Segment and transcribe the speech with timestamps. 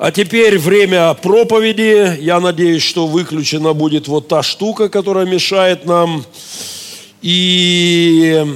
[0.00, 2.18] А теперь время проповеди.
[2.20, 6.24] Я надеюсь, что выключена будет вот та штука, которая мешает нам.
[7.20, 8.46] И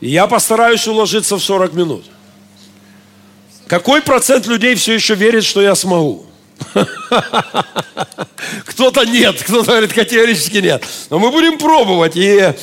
[0.00, 2.04] я постараюсь уложиться в 40 минут.
[3.66, 6.24] Какой процент людей все еще верит, что я смогу?
[8.66, 10.84] Кто-то нет, кто-то говорит категорически нет.
[11.08, 12.12] Но мы будем пробовать.
[12.14, 12.54] И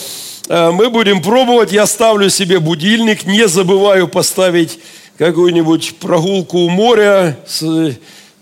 [0.48, 1.74] э, мы будем пробовать.
[1.74, 4.80] Я ставлю себе будильник, не забываю поставить
[5.18, 7.38] какую-нибудь прогулку у моря.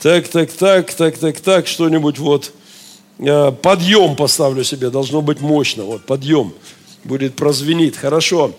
[0.01, 2.51] Так, так, так, так, так, так, что-нибудь вот.
[3.61, 5.83] Подъем поставлю себе, должно быть мощно.
[5.83, 6.53] Вот подъем
[7.03, 7.95] будет прозвенит.
[7.95, 8.51] Хорошо.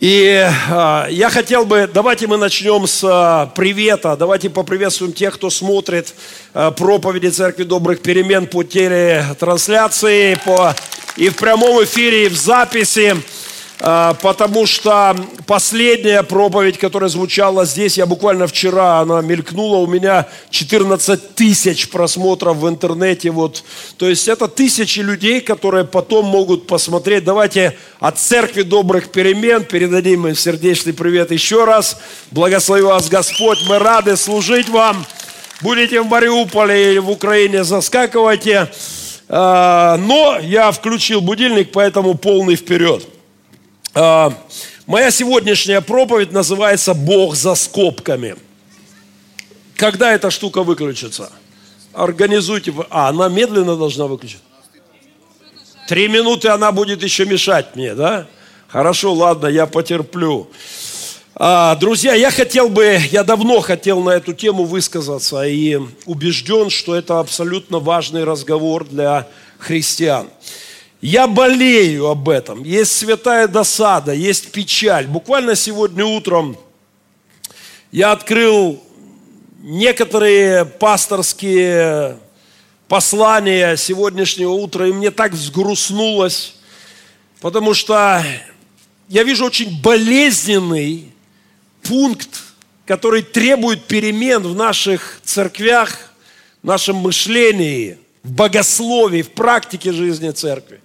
[0.00, 4.16] И а, я хотел бы, давайте мы начнем с а, привета.
[4.16, 6.14] Давайте поприветствуем тех, кто смотрит
[6.54, 10.74] а, проповеди Церкви Добрых Перемен по телетрансляции, по,
[11.16, 13.16] и в прямом эфире, и в записи.
[13.84, 20.28] А, потому что последняя проповедь, которая звучала здесь, я буквально вчера, она мелькнула, у меня
[20.50, 23.32] 14 тысяч просмотров в интернете.
[23.32, 23.64] Вот.
[23.96, 27.24] То есть это тысячи людей, которые потом могут посмотреть.
[27.24, 32.00] Давайте от Церкви Добрых Перемен передадим им сердечный привет еще раз.
[32.30, 35.04] Благослови вас Господь, мы рады служить вам.
[35.60, 38.70] Будете в Мариуполе или в Украине, заскакивайте.
[39.28, 43.11] А, но я включил будильник, поэтому полный вперед.
[43.94, 44.32] А,
[44.86, 48.36] моя сегодняшняя проповедь называется «Бог за скобками».
[49.76, 51.30] Когда эта штука выключится?
[51.92, 52.72] Организуйте.
[52.88, 54.44] А, она медленно должна выключиться.
[55.88, 58.26] Три минуты она будет еще мешать мне, да?
[58.68, 60.48] Хорошо, ладно, я потерплю.
[61.34, 66.94] А, друзья, я хотел бы, я давно хотел на эту тему высказаться и убежден, что
[66.94, 69.28] это абсолютно важный разговор для
[69.58, 70.28] христиан.
[71.02, 72.62] Я болею об этом.
[72.62, 75.08] Есть святая досада, есть печаль.
[75.08, 76.56] Буквально сегодня утром
[77.90, 78.80] я открыл
[79.62, 82.20] некоторые пасторские
[82.86, 86.54] послания сегодняшнего утра, и мне так взгрустнулось,
[87.40, 88.22] потому что
[89.08, 91.12] я вижу очень болезненный
[91.82, 92.44] пункт,
[92.86, 96.14] который требует перемен в наших церквях,
[96.62, 100.80] в нашем мышлении– в богословии, в практике жизни церкви,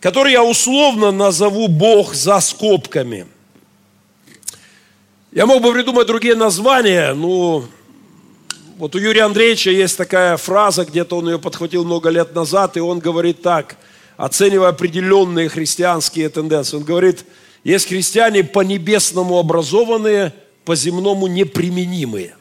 [0.00, 3.26] который я условно назову Бог за скобками.
[5.32, 7.64] Я мог бы придумать другие названия, но
[8.78, 12.80] вот у Юрия Андреевича есть такая фраза, где-то он ее подхватил много лет назад, и
[12.80, 13.76] он говорит так,
[14.16, 16.78] оценивая определенные христианские тенденции.
[16.78, 17.24] Он говорит,
[17.62, 20.32] есть христиане по-небесному образованные,
[20.64, 22.34] по-земному неприменимые.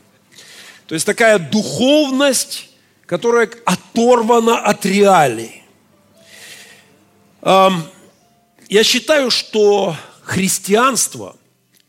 [0.88, 2.70] То есть такая духовность,
[3.06, 5.64] которая оторвана от реалий.
[7.42, 11.36] Я считаю, что христианство,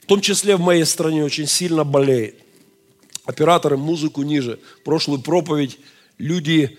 [0.02, 2.36] в том числе в моей стране, очень сильно болеет.
[3.24, 4.58] Операторы музыку ниже.
[4.84, 5.78] Прошлую проповедь
[6.18, 6.78] люди,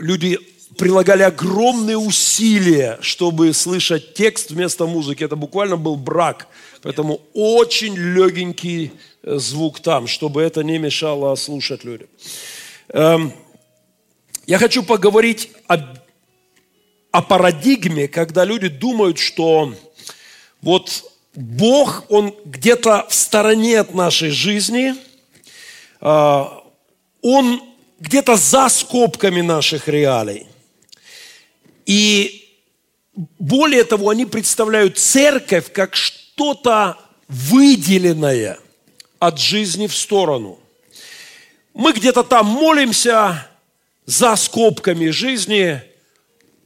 [0.00, 0.38] люди
[0.78, 5.22] прилагали огромные усилия, чтобы слышать текст вместо музыки.
[5.22, 6.48] Это буквально был брак.
[6.82, 8.92] Поэтому очень легенький
[9.22, 12.08] э, звук там, чтобы это не мешало слушать людям.
[14.46, 15.78] Я хочу поговорить о,
[17.14, 19.72] о парадигме, когда люди думают, что
[20.60, 21.04] вот
[21.34, 24.94] Бог, Он где-то в стороне от нашей жизни,
[26.00, 26.64] а,
[27.22, 27.62] Он
[28.00, 30.46] где-то за скобками наших реалий.
[31.86, 32.48] И
[33.38, 36.98] более того, они представляют церковь как что-то
[37.28, 38.58] выделенное
[39.20, 40.58] от жизни в сторону–
[41.74, 43.48] мы где-то там молимся
[44.06, 45.82] за скобками жизни,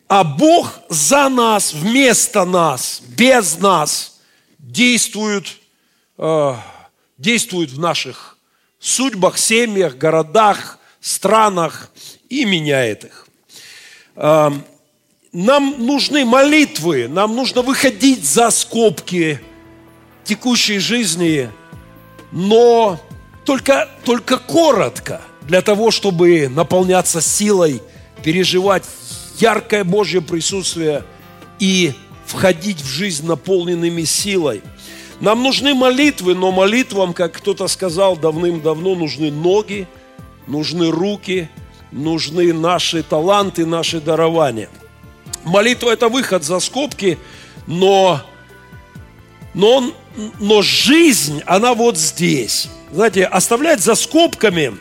[0.08, 4.20] а Бог за нас, вместо нас, без нас
[4.58, 5.56] действует,
[6.16, 6.54] э,
[7.18, 8.38] действует в наших
[8.80, 11.90] судьбах, семьях, городах, странах
[12.30, 13.26] и меняет их.
[14.16, 14.50] Э,
[15.30, 19.40] нам нужны молитвы, нам нужно выходить за скобки
[20.24, 21.50] текущей жизни,
[22.32, 22.98] но
[23.44, 27.82] только, только коротко, для того, чтобы наполняться силой,
[28.22, 28.84] переживать
[29.40, 31.04] яркое Божье присутствие
[31.58, 31.92] и
[32.26, 34.62] входить в жизнь наполненными силой.
[35.20, 39.88] Нам нужны молитвы, но молитвам, как кто-то сказал давным-давно, нужны ноги,
[40.46, 41.48] нужны руки,
[41.90, 44.68] нужны наши таланты, наши дарования.
[45.44, 47.18] Молитва– это выход за скобки,
[47.66, 48.20] но,
[49.54, 49.92] но,
[50.38, 54.76] но жизнь, она вот здесь знаете, оставлять за скобками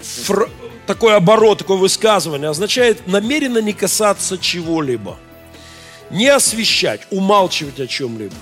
[0.00, 0.48] фр...
[0.86, 5.18] такой оборот, такое высказывание означает намеренно не касаться чего-либо,
[6.10, 8.34] не освещать, умалчивать о чем-либо.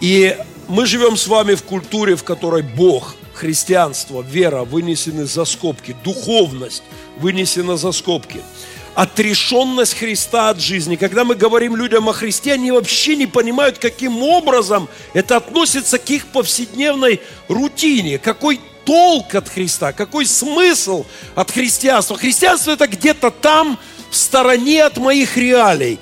[0.00, 0.36] И
[0.68, 6.82] мы живем с вами в культуре, в которой Бог, христианство, вера вынесены за скобки, духовность
[7.18, 8.40] вынесена за скобки–
[8.98, 10.96] отрешенность Христа от жизни.
[10.96, 16.10] Когда мы говорим людям о Христе, они вообще не понимают, каким образом это относится к
[16.10, 18.18] их повседневной рутине.
[18.18, 21.04] Какой толк от Христа, какой смысл
[21.34, 22.16] от христианства.
[22.16, 23.78] Христианство это где-то там,
[24.10, 25.98] в стороне от моих реалий.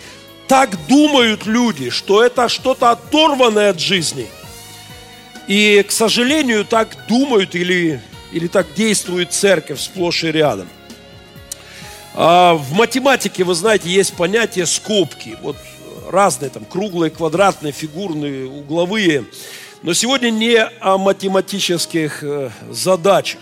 [0.46, 4.28] Так думают люди, что это что-то оторванное от жизни.
[5.48, 8.00] И, к сожалению, так думают или,
[8.30, 10.68] или так действует церковь сплошь и рядом.
[12.14, 15.36] А, в математике, вы знаете, есть понятие скобки.
[15.42, 15.56] Вот
[16.08, 19.24] разные там круглые, квадратные, фигурные, угловые.
[19.82, 23.40] Но сегодня не о математических э, задачах,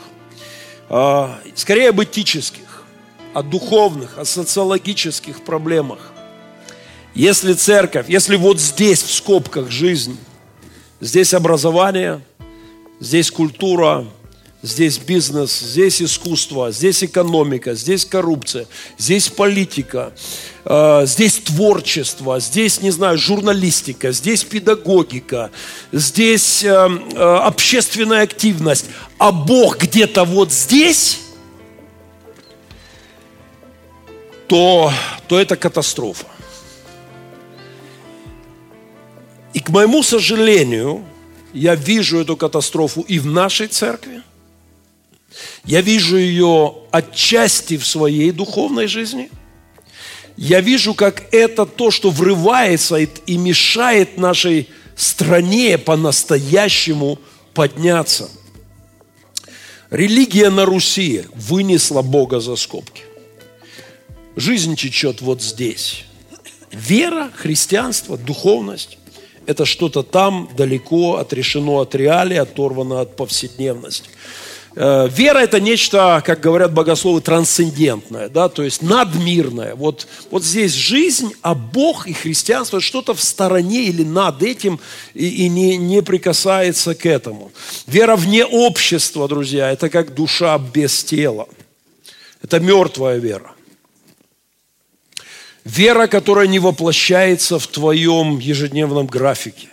[0.89, 2.85] а скорее об этических,
[3.33, 6.13] о духовных, о социологических проблемах.
[7.15, 10.19] Если церковь, если вот здесь в скобках жизнь,
[11.01, 12.21] здесь образование,
[13.01, 14.05] здесь культура,
[14.65, 18.67] Здесь бизнес, здесь искусство, здесь экономика, здесь коррупция,
[18.97, 20.15] здесь политика,
[20.65, 25.51] э, здесь творчество, здесь, не знаю, журналистика, здесь педагогика,
[25.93, 28.87] здесь э, э, общественная активность,
[29.19, 31.21] а Бог где-то вот здесь,
[34.49, 34.91] то,
[35.29, 36.29] то это катастрофа.
[39.53, 41.05] И к моему сожалению,
[41.53, 44.23] я вижу эту катастрофу и в нашей церкви–
[45.65, 49.31] я вижу ее отчасти в своей духовной жизни.
[50.37, 57.19] Я вижу, как это то, что врывается и мешает нашей стране по-настоящему
[57.55, 58.31] подняться.
[59.91, 63.05] Религия на Руси вынесла Бога за скобки.
[64.35, 66.05] Жизнь течет вот здесь.
[66.73, 68.99] Вера, христианство, духовность–
[69.47, 74.09] это что-то там далеко отрешено от реалии, оторвано от повседневности.
[74.77, 79.75] Э, вера– это нечто, как говорят богословы, трансцендентное, да, то есть надмирное.
[79.77, 84.81] Вот, вот здесь жизнь, а Бог и христианство– что-то в стороне или над этим
[85.15, 87.53] и, и не, не прикасается к этому.
[87.87, 91.49] Вера вне общества, друзья, это как душа без тела.
[92.43, 93.53] Это мертвая вера.
[95.65, 99.69] Вера, которая не воплощается в твоем ежедневном графике.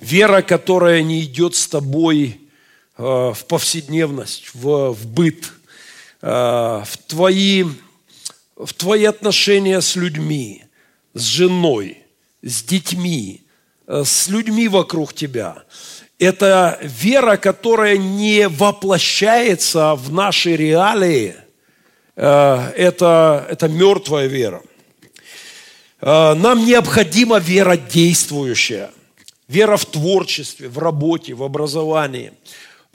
[0.00, 2.40] Вера, которая не идет с тобой
[2.98, 5.52] в повседневность, в, в быт,
[6.20, 6.28] э,
[6.84, 7.64] в твои,
[8.56, 10.64] в твои отношения с людьми,
[11.14, 12.02] с женой,
[12.42, 13.42] с детьми,
[13.86, 15.62] э, с людьми вокруг тебя.
[16.18, 21.36] Это вера, которая не воплощается в нашей реалии.
[22.16, 24.60] Это, это мертвая вера.
[26.00, 28.90] Нам необходима вера действующая.
[29.46, 32.32] Вера в творчестве, в работе, в образовании.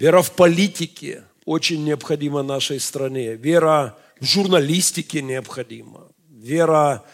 [0.04, 3.36] Вера в политике очень необходима нашей стране.
[3.36, 6.10] Вера в журналистике необходима.
[6.30, 7.06] Вера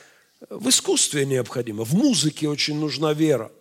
[0.50, 1.84] в искусстве необходима.
[1.84, 3.52] В музыке очень нужна вера.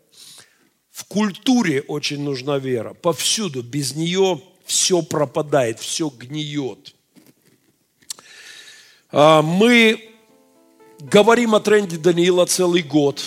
[0.90, 2.94] В культуре очень нужна вера.
[2.94, 3.62] Повсюду.
[3.62, 6.94] Без нее все пропадает, все гниет.
[9.10, 10.08] А, мы
[11.00, 13.22] говорим о тренде Даниила целый год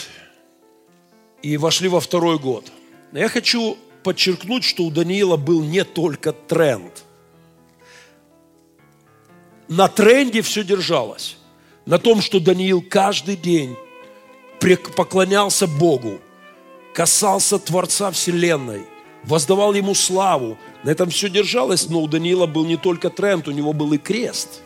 [1.44, 2.72] и вошли во второй год.
[3.12, 7.04] Я хочу подчеркнуть, что у Даниила был не только тренд.
[9.68, 11.38] На тренде все держалось.
[11.86, 13.76] На том, что Даниил каждый день
[14.96, 16.20] поклонялся Богу,
[16.94, 18.82] касался Творца Вселенной,
[19.24, 20.58] воздавал Ему славу.
[20.84, 23.98] На этом все держалось, но у Даниила был не только тренд, у него был и
[23.98, 24.62] крест.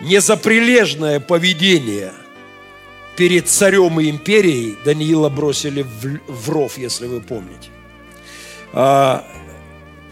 [0.00, 2.12] Не за прилежное поведение
[3.16, 7.70] перед царем и империей Даниила бросили в, в ров, если вы помните.
[8.76, 9.24] А,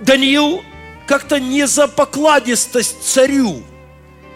[0.01, 0.63] Даниил
[1.07, 3.63] как-то не за покладистость царю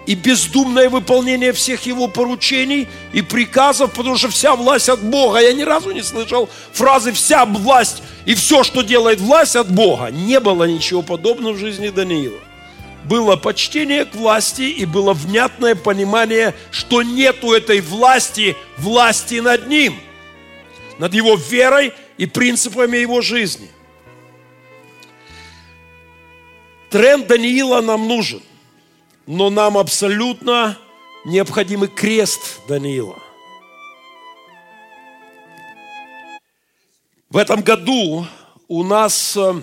[0.04, 5.38] и бездумное выполнение всех его поручений и приказов, потому что вся власть от Бога.
[5.38, 10.11] Я ни разу не слышал фразы «вся власть и все, что делает власть от Бога».
[10.11, 12.38] Не было ничего подобного в жизни Даниила.
[13.04, 19.95] Было почтение к власти и было внятное понимание, что нету этой власти, власти над ним,
[20.99, 23.71] над его верой и принципами его жизни.
[26.90, 28.42] Тренд Даниила нам нужен,
[29.26, 30.78] но нам абсолютно
[31.24, 33.18] необходимый крест Даниила.
[37.28, 38.24] В этом году
[38.68, 39.54] у нас, э,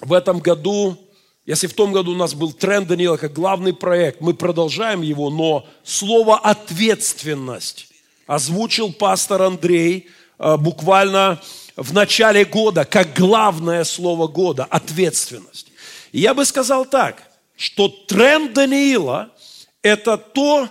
[0.00, 0.98] в этом году,
[1.46, 5.30] если в том году у нас был тренд Даниила как главный проект, мы продолжаем его,
[5.30, 7.86] но слово «ответственность»
[8.26, 10.08] озвучил пастор Андрей
[10.40, 11.40] э, буквально
[11.76, 15.69] в начале года, как главное слово года– ответственность.
[16.12, 17.22] Я бы сказал так,
[17.56, 19.32] что тренд Даниила–
[19.82, 20.68] это то,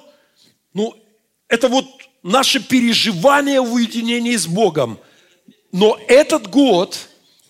[0.74, 0.96] ну,
[1.48, 1.86] это вот
[2.24, 5.00] наше переживание в уединении с Богом.
[5.72, 6.98] Но этот год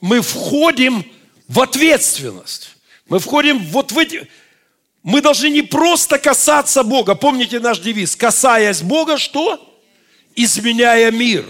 [0.02, 1.04] мы входим
[1.48, 2.76] в ответственность.
[3.08, 4.30] Мы входим вот в эти...
[5.02, 7.16] Мы должны не просто касаться Бога.
[7.16, 8.16] Помните наш девиз?
[8.16, 9.82] Касаясь Бога, что?
[10.36, 11.46] Изменяя мир.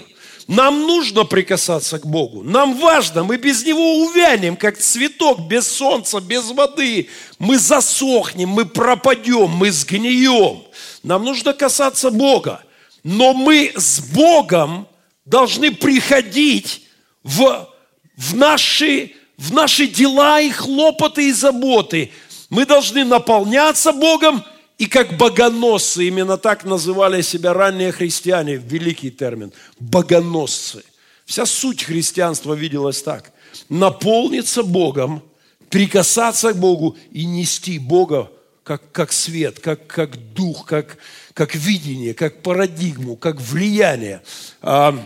[0.50, 2.41] Нам нужно прикасаться к Богу.
[2.41, 7.08] Нам важно, мы без Него увянем, как цветок без солнца, без воды.
[7.38, 10.63] Мы засохнем, мы пропадем, мы сгнием.
[11.03, 12.63] Нам нужно касаться Бога.
[13.03, 14.88] Но мы с Богом
[15.24, 16.82] должны приходить
[17.22, 17.70] в,
[18.18, 22.12] в, наши, в наши дела и хлопоты и заботы.
[22.50, 24.44] Мы должны наполняться Богом,
[24.80, 30.84] и как богоносцы, именно так называли себя ранние христиане, великий термин, богоносцы.
[31.26, 33.34] Вся суть христианства виделась так.
[33.68, 35.22] Наполниться Богом,
[35.70, 38.32] прикасаться к Богу и нести Бога
[38.64, 40.98] как, как свет, как, как дух, как,
[41.34, 44.22] как видение, как парадигму, как влияние,
[44.62, 44.98] а,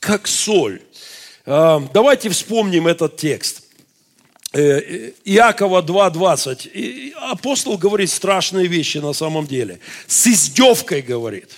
[0.00, 0.82] как соль.
[1.44, 3.62] А, давайте вспомним этот текст.
[4.58, 7.12] Э, Иакова 2.20.
[7.30, 9.80] Апостол говорит страшные вещи на самом деле.
[10.06, 11.50] С издевкой говорит.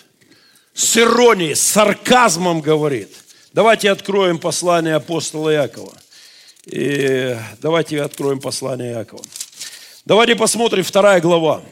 [0.75, 3.15] С иронией, с сарказмом говорит.
[3.53, 5.97] Давайте откроем послание апостола Иакова.
[6.67, 9.23] И давайте откроем послание Иакова.
[10.05, 11.63] Давайте посмотрим вторая глава.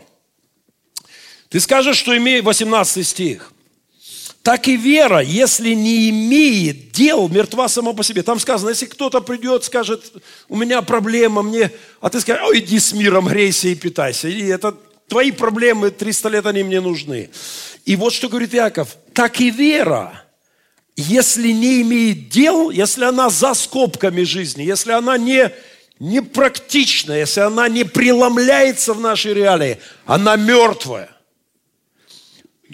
[1.48, 3.52] Ты скажешь, что имеет 18 стих.
[4.46, 8.22] Так и вера, если не имеет дел, мертва сама по себе.
[8.22, 10.12] Там сказано, если кто-то придет, скажет,
[10.48, 14.28] у меня проблема, мне, а ты скажешь, ой, иди с миром, грейся и питайся.
[14.28, 14.76] И это
[15.08, 17.28] твои проблемы, 300 лет они мне нужны.
[17.86, 20.22] И вот что говорит Яков, так и вера,
[20.94, 25.50] если не имеет дел, если она за скобками жизни, если она не,
[25.98, 31.15] не практична, если она не преломляется в нашей реалии, она мертвая.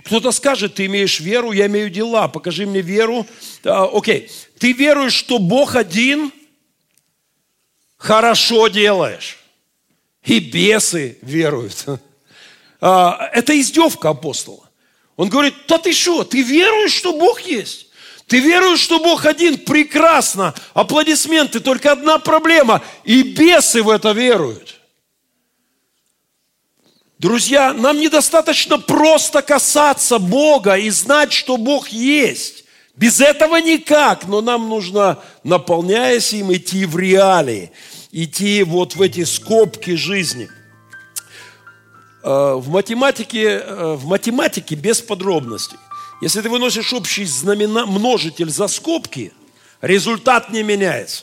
[0.05, 3.27] Кто-то скажет, ты имеешь веру, я имею дела, покажи мне веру.
[3.65, 6.33] А, окей, ты веруешь, что Бог один,
[7.97, 9.39] хорошо делаешь.
[10.25, 11.85] И бесы веруют.
[12.81, 14.69] А, это издевка апостола.
[15.17, 17.89] Он говорит, да ты что, ты веруешь, что Бог есть?
[18.27, 19.59] Ты веруешь, что Бог один?
[19.59, 20.55] Прекрасно.
[20.75, 21.61] Аплодисменты.
[21.61, 22.83] Только одна проблема.
[23.05, 24.81] И бесы в это веруют.
[27.23, 32.65] Друзья, нам недостаточно просто касаться Бога и знать, что Бог есть.
[32.97, 37.71] Без этого никак, но нам нужно, наполняясь им, идти в реалии,
[38.11, 40.49] идти вот в эти скобки жизни.
[42.25, 45.79] Э, в математике, э, в математике без подробностей.
[46.23, 49.33] Если ты выносишь общий знамена, множитель за скобки,
[49.81, 51.23] результат не меняется.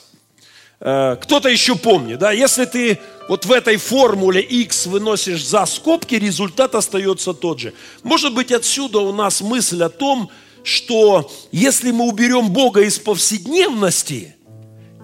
[0.79, 2.99] Э, кто-то еще помнит, да, если ты
[3.29, 7.75] вот в этой формуле x выносишь за скобки, результат остается тот же.
[8.01, 10.31] Может быть, отсюда у нас мысль о том,
[10.63, 14.35] что если мы уберем Бога из повседневности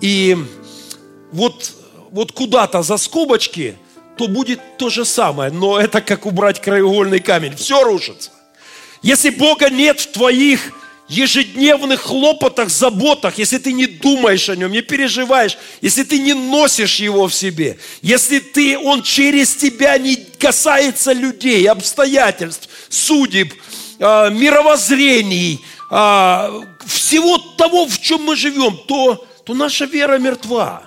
[0.02, 0.36] и
[1.32, 1.72] вот,
[2.10, 3.76] вот куда-то за скобочки,
[4.18, 5.52] то будет то же самое.
[5.52, 7.56] Но это как убрать краеугольный камень.
[7.56, 8.32] Все рушится.
[9.04, 10.74] Если Бога нет в твоих
[11.08, 17.00] ежедневных хлопотах, заботах, если ты не думаешь о нем, не переживаешь, если ты не носишь
[17.00, 23.54] его в себе, если ты, он через тебя не касается людей, обстоятельств, судеб,
[24.00, 30.84] э, мировоззрений, э, всего того, в чем мы живем, то, то наша вера мертва.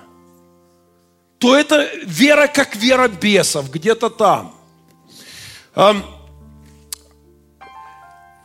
[1.38, 4.54] То это вера как вера бесов, где-то там.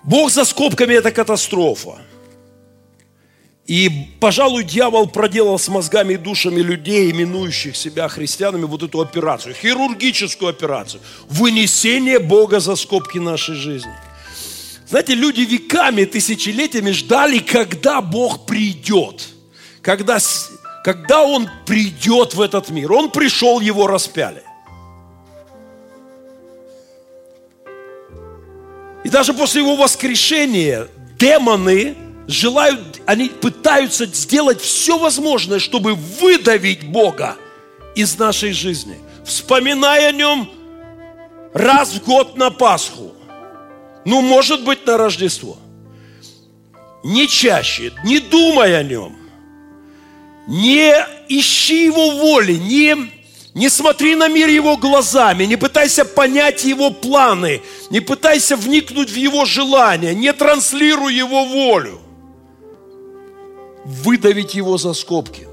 [0.03, 2.01] Бог за скобками– это катастрофа.
[3.65, 9.55] И, пожалуй, дьявол проделал с мозгами и душами людей, именующих себя христианами, вот эту операцию,
[9.55, 11.01] хирургическую операцию.
[11.29, 13.93] Вынесение Бога за скобки нашей жизни.
[14.85, 19.29] Знаете, люди веками, тысячелетиями ждали, когда Бог придет.
[19.81, 20.17] Когда,
[20.83, 22.91] когда Он придет в этот мир.
[22.91, 24.43] Он пришел, его распяли.
[29.03, 30.87] И даже после его воскрешения
[31.19, 31.95] демоны
[32.27, 37.35] желают, они пытаются сделать все возможное, чтобы выдавить Бога
[37.95, 40.49] из нашей жизни, вспоминая о нем
[41.53, 43.13] раз в год на Пасху.
[44.05, 45.57] Ну, может быть, на Рождество.
[47.03, 49.17] Не чаще, не думай о нем.
[50.47, 50.93] Не
[51.29, 52.95] ищи его воли, не
[53.53, 59.15] не смотри на мир его глазами, не пытайся понять его планы, не пытайся вникнуть в
[59.15, 61.99] его желания, не транслируй его волю.
[63.85, 65.45] выдавить его за скобки.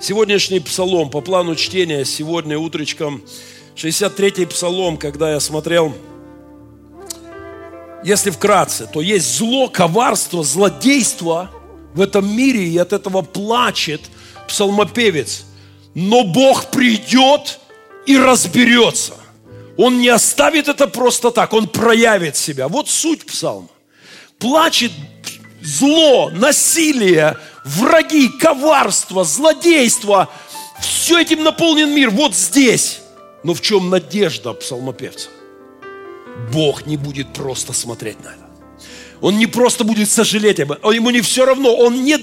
[0.00, 3.22] Сегодняшний псалом по плану чтения, сегодня утречком,
[3.76, 5.94] 63-й псалом, когда я смотрел,
[8.04, 11.50] если вкратце, то есть зло, коварство, злодейство
[11.94, 14.00] в этом мире, и от этого плачет
[14.46, 15.44] псалмопевец.
[16.00, 17.58] Но Бог придет
[18.06, 19.14] и разберется.
[19.76, 22.68] Он не оставит это просто так, Он проявит себя.
[22.68, 23.66] Вот суть псалма.
[24.38, 24.92] Плачет
[25.60, 30.30] зло, насилие, враги, коварство, злодейство.
[30.80, 33.00] Все этим наполнен мир вот здесь.
[33.42, 35.30] Но в чем надежда псалмопевца?
[36.52, 38.48] Бог не будет просто смотреть на это.
[39.20, 40.92] Он не просто будет сожалеть об этом.
[40.92, 41.74] Ему не все равно.
[41.74, 42.18] Он не...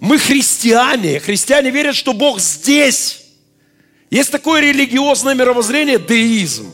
[0.00, 1.20] Мы христиане.
[1.20, 3.22] Христиане верят, что Бог здесь.
[4.10, 6.72] Есть такое религиозное мировоззрение– деизм.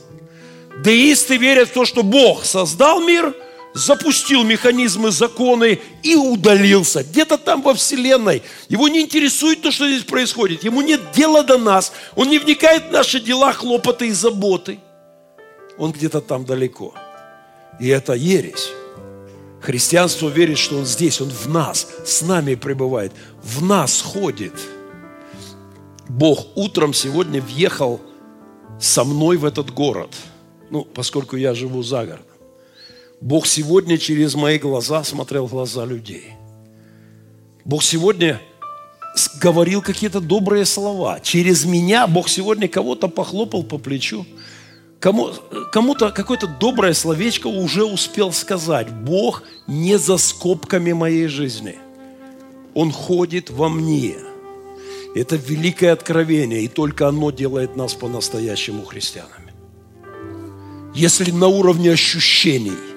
[0.84, 3.34] Деисты верят в то, что Бог создал мир–
[3.74, 7.02] запустил механизмы, законы и удалился.
[7.02, 8.42] Где-то там во Вселенной.
[8.68, 10.64] Его не интересует то, что здесь происходит.
[10.64, 11.92] Ему нет дела до нас.
[12.14, 14.78] Он не вникает в наши дела, хлопоты и заботы.
[15.78, 16.94] Он где-то там далеко.
[17.80, 18.68] И это ересь.
[19.62, 24.54] Христианство верит, что Он здесь, Он в нас, с нами пребывает, в нас ходит.
[26.08, 28.00] Бог утром сегодня въехал
[28.80, 30.10] со мной в этот город,
[30.70, 32.26] ну, поскольку я живу за городом.
[33.20, 36.32] Бог сегодня через мои глаза смотрел глаза людей.
[37.64, 38.40] Бог сегодня
[39.40, 41.20] говорил какие-то добрые слова.
[41.20, 44.26] Через меня Бог сегодня кого-то похлопал по плечу.
[45.02, 45.32] Кому,
[45.72, 48.90] кому-то какое-то доброе словечко уже успел сказать.
[48.90, 51.76] Бог не за скобками моей жизни.
[52.72, 54.14] Он ходит во мне.
[55.14, 59.52] Это великое откровение, и только оно делает нас по-настоящему христианами.
[60.94, 62.72] Если на уровне ощущений–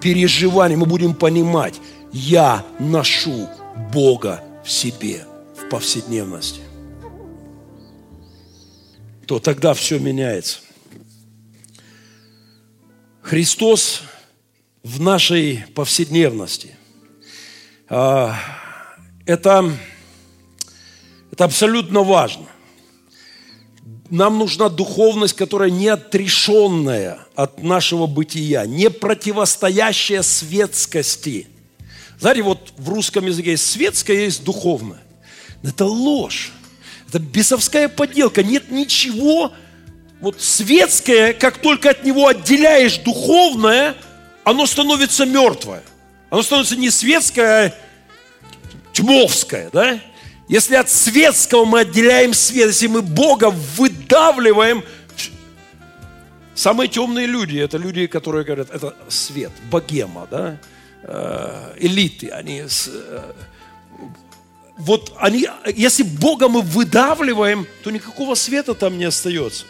[0.00, 1.80] переживаний мы будем понимать,
[2.12, 3.48] я ношу
[3.92, 6.60] Бога в себе, в повседневности,
[9.26, 10.60] то тогда все меняется.
[13.30, 14.02] Христос
[14.82, 16.74] в нашей повседневности.
[17.88, 18.34] А,
[19.24, 19.72] это,
[21.30, 22.46] это абсолютно важно–
[24.10, 31.46] нам нужна духовность, которая не отрешенная от нашего бытия, не противостоящая светскости.
[32.18, 35.00] Знаете, вот в русском языке есть светское, есть духовное.
[35.62, 36.50] Это ложь.
[37.08, 38.42] Это бесовская подделка.
[38.42, 39.52] Нет ничего
[40.20, 43.94] вот светское, как только от него отделяешь духовное,
[44.44, 45.82] оно становится мертвое.
[46.28, 47.72] Оно становится не светское, а
[48.92, 50.00] тьмовское, да?
[50.48, 54.84] Если от светского мы отделяем свет, если мы Бога выдавливаем,
[56.54, 60.58] самые темные люди, это люди, которые говорят, это свет, богема, да,
[61.04, 63.32] э, элиты, они, э,
[64.76, 69.64] вот они, если Бога мы выдавливаем, то никакого света там не остается.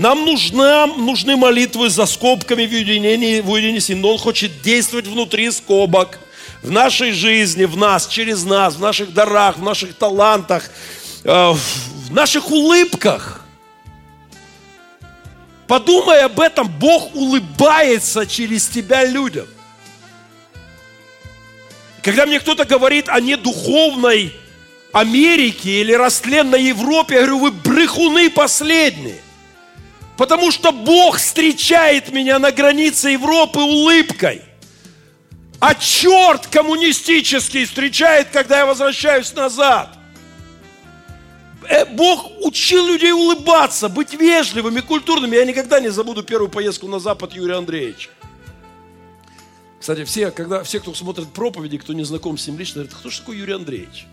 [0.00, 5.50] Нам нужна, нужны молитвы за скобками в уединении, в уединении, но Он хочет действовать внутри
[5.52, 6.18] скобок–
[6.62, 10.70] в нашей жизни, в нас, через нас, в наших дарах, в наших талантах,
[11.24, 13.44] э, в наших улыбках.
[15.66, 19.46] Подумай об этом, Бог улыбается через тебя людям.
[22.02, 24.34] Когда мне кто-то говорит о недуховной
[24.92, 29.20] Америке или растленной Европе, я говорю, вы брехуны последние.
[30.20, 34.42] Потому что Бог встречает меня на границе Европы улыбкой.
[35.58, 39.96] А черт коммунистический встречает, когда я возвращаюсь назад.
[41.66, 45.36] Э, Бог учил людей улыбаться, быть вежливыми, культурными.
[45.36, 48.10] Я никогда не забуду первую поездку на Запад Юрия Андреевича.
[49.80, 53.08] Кстати, все, когда, все, кто смотрит проповеди, кто не знаком с ним лично, говорят, кто
[53.08, 54.06] же такой Юрий Андреевич?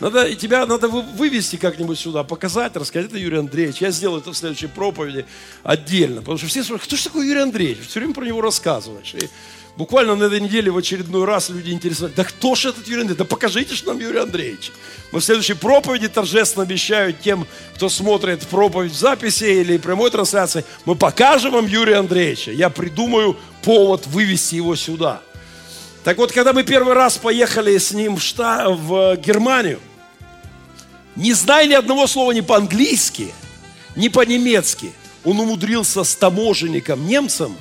[0.00, 3.78] Надо, и тебя надо вывести как-нибудь сюда, показать, рассказать, это Юрий Андреевич.
[3.78, 5.24] Я сделаю это в следующей проповеди
[5.62, 6.20] отдельно.
[6.20, 7.86] Потому что все спрашивают, кто же такой Юрий Андреевич?
[7.88, 9.14] Все время про него рассказываешь.
[9.14, 9.28] И
[9.76, 13.18] Буквально на этой неделе в очередной раз люди интересовались, да кто же этот Юрий Андреевич?
[13.18, 14.72] Да покажите же нам Юрий Андреевич.
[15.12, 20.64] Мы в следующей проповеди торжественно обещаю тем, кто смотрит проповедь в записи или прямой трансляции,
[20.86, 22.52] мы покажем вам Юрия Андреевича.
[22.52, 25.20] Я придумаю повод вывести его сюда.
[26.06, 28.68] Так вот, когда мы первый раз поехали с ним в, Шта...
[28.68, 29.80] в Германию,
[31.16, 33.34] не зная ни одного слова ни по-английски,
[33.96, 34.92] ни по-немецки,
[35.24, 37.56] он умудрился с таможенником, немцем,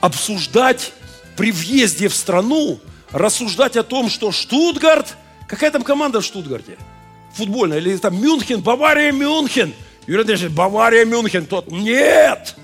[0.00, 0.92] обсуждать
[1.36, 2.78] при въезде в страну
[3.10, 5.16] рассуждать о том, что Штутгарт,
[5.48, 6.78] какая там команда в Штутгарте?
[7.34, 9.74] Футбольная, или там Мюнхен, Бавария, Мюнхен.
[10.06, 11.46] Юрий Андреевич, Бавария, Мюнхен.
[11.46, 12.54] Тот, нет,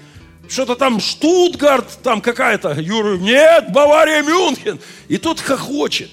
[0.49, 2.73] что-то там Штутгарт, там какая-то.
[2.81, 4.81] Юра, нет, Бавария, Мюнхен.
[5.09, 6.11] И тот хохочет.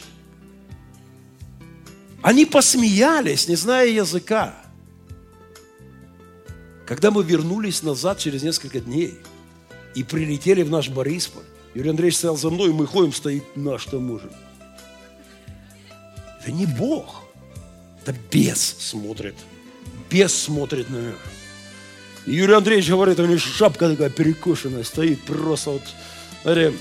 [2.21, 4.55] Они посмеялись, не зная языка.
[6.85, 9.17] Когда мы вернулись назад через несколько дней
[9.95, 11.43] и прилетели в наш Борисполь,
[11.75, 14.31] Юрий Андреевич стоял за мной, и мы ходим, стоит наш таможен.
[16.41, 17.23] Это не Бог.
[18.01, 19.35] Это бес смотрит.
[20.09, 21.13] Бес смотрит на меня.
[22.25, 25.83] Юрий Андреевич говорит, у него шапка такая перекошенная, стоит просто вот.
[26.41, 26.71] Смотри,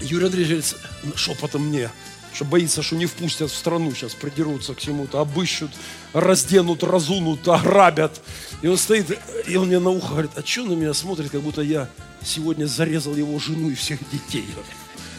[0.00, 1.90] Юрий Андреевич говорит, шепотом мне,
[2.32, 5.70] что боится, что не впустят в страну, сейчас придерутся к чему-то, обыщут,
[6.12, 8.20] разденут, разунут, ограбят.
[8.62, 11.40] И он стоит, и он мне на ухо говорит, а что на меня смотрит, как
[11.40, 11.88] будто я
[12.24, 14.46] сегодня зарезал его жену и всех детей.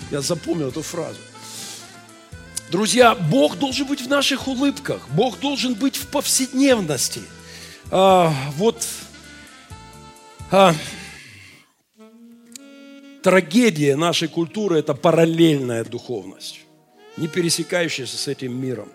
[0.10, 1.18] Я запомнил эту фразу.
[2.70, 7.22] Друзья, Бог должен быть в наших улыбках, Бог должен быть в повседневности.
[7.90, 8.86] А, вот
[10.52, 10.76] а,
[13.24, 16.62] трагедия нашей культуры– это параллельная духовность,
[17.18, 18.90] не пересекающаяся с этим миром.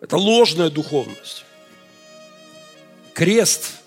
[0.00, 1.44] Это ложная духовность.
[3.14, 3.82] Крест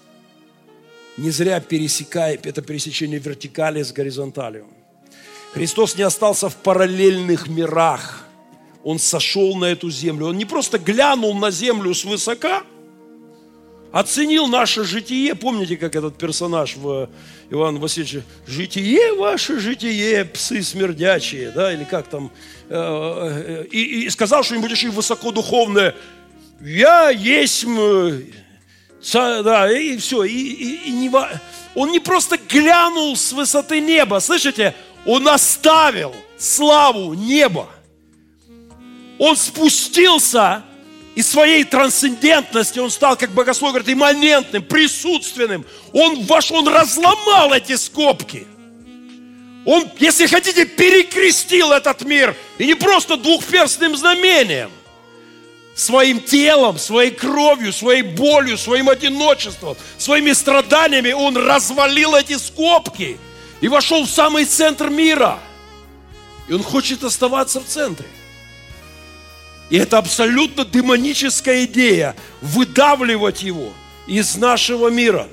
[1.17, 4.67] не зря пересекает, это пересечение вертикали с горизонталью.
[5.54, 8.26] Христос не остался в параллельных мирах.
[8.84, 10.28] Он сошел на эту землю.
[10.28, 12.63] Он не просто глянул на землю свысока,
[13.96, 15.36] оценил наше житие.
[15.36, 17.10] Помните, как этот персонаж в
[17.50, 18.24] Ивана Васильевича?
[18.46, 22.30] Житие ваше, житие, псы смердячие, да, или как там,
[22.68, 25.96] э, э, и, и сказал что-нибудь еще высокодуховное.
[26.60, 27.66] Я есть,
[29.14, 31.10] да, и все, и, и, и не,
[31.74, 37.70] он не просто глянул с высоты неба, слышите, он оставил славу неба.
[39.20, 40.66] Он спустился
[41.15, 45.65] из своей трансцендентности, он стал, как богослов говорит, имманентным, присутственным.
[45.93, 48.45] Он ваш, он разломал эти скобки.
[49.65, 52.36] Он, если хотите, перекрестил этот мир.
[52.58, 54.69] И не просто двухперстным знамением.
[55.73, 63.17] Своим телом, своей кровью, своей болью, своим одиночеством, своими страданиями он развалил эти скобки
[63.62, 65.39] и вошел в самый центр мира.
[66.47, 68.06] И он хочет оставаться в центре.
[69.69, 73.73] И это абсолютно демоническая идея выдавливать его
[74.08, 75.28] из нашего мира.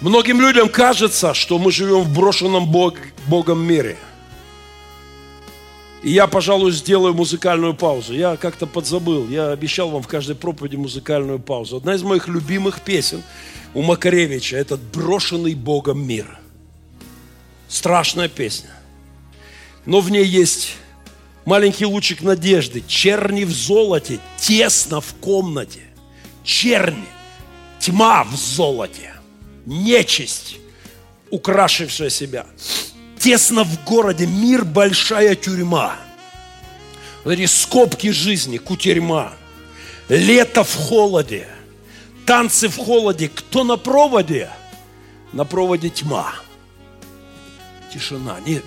[0.00, 2.94] Многим людям кажется, что мы живем в брошенном Бог,
[3.26, 3.96] Богом мире.
[6.02, 8.12] И я, пожалуй, сделаю музыкальную паузу.
[8.12, 9.28] Я как-то подзабыл.
[9.28, 11.76] Я обещал вам в каждой проповеди музыкальную паузу.
[11.76, 13.22] Одна из моих любимых песен
[13.74, 16.40] у Макаревича– это «Брошенный Богом мир».
[17.68, 18.70] Страшная песня.
[19.86, 20.74] Но в ней есть
[21.44, 25.82] маленький лучик надежды, черни в золоте, тесно в комнате,
[26.44, 27.06] черни,
[27.80, 29.14] тьма в золоте,
[29.66, 30.56] нечисть,
[31.30, 32.46] украшившая себя.
[33.18, 35.96] Тесно в городе, мир большая тюрьма.
[37.24, 39.32] Эти скобки жизни, кутерьма.
[40.08, 41.46] Лето в холоде,
[42.26, 43.28] танцы в холоде.
[43.28, 44.50] Кто на проводе?
[45.32, 46.34] На проводе тьма.
[47.92, 48.38] Тишина.
[48.44, 48.64] Нет,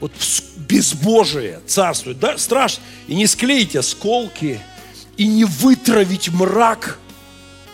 [0.00, 0.12] вот
[0.56, 2.82] безбожие царствует, да, страшно.
[3.06, 4.60] И не склеить осколки,
[5.16, 6.98] и не вытравить мрак.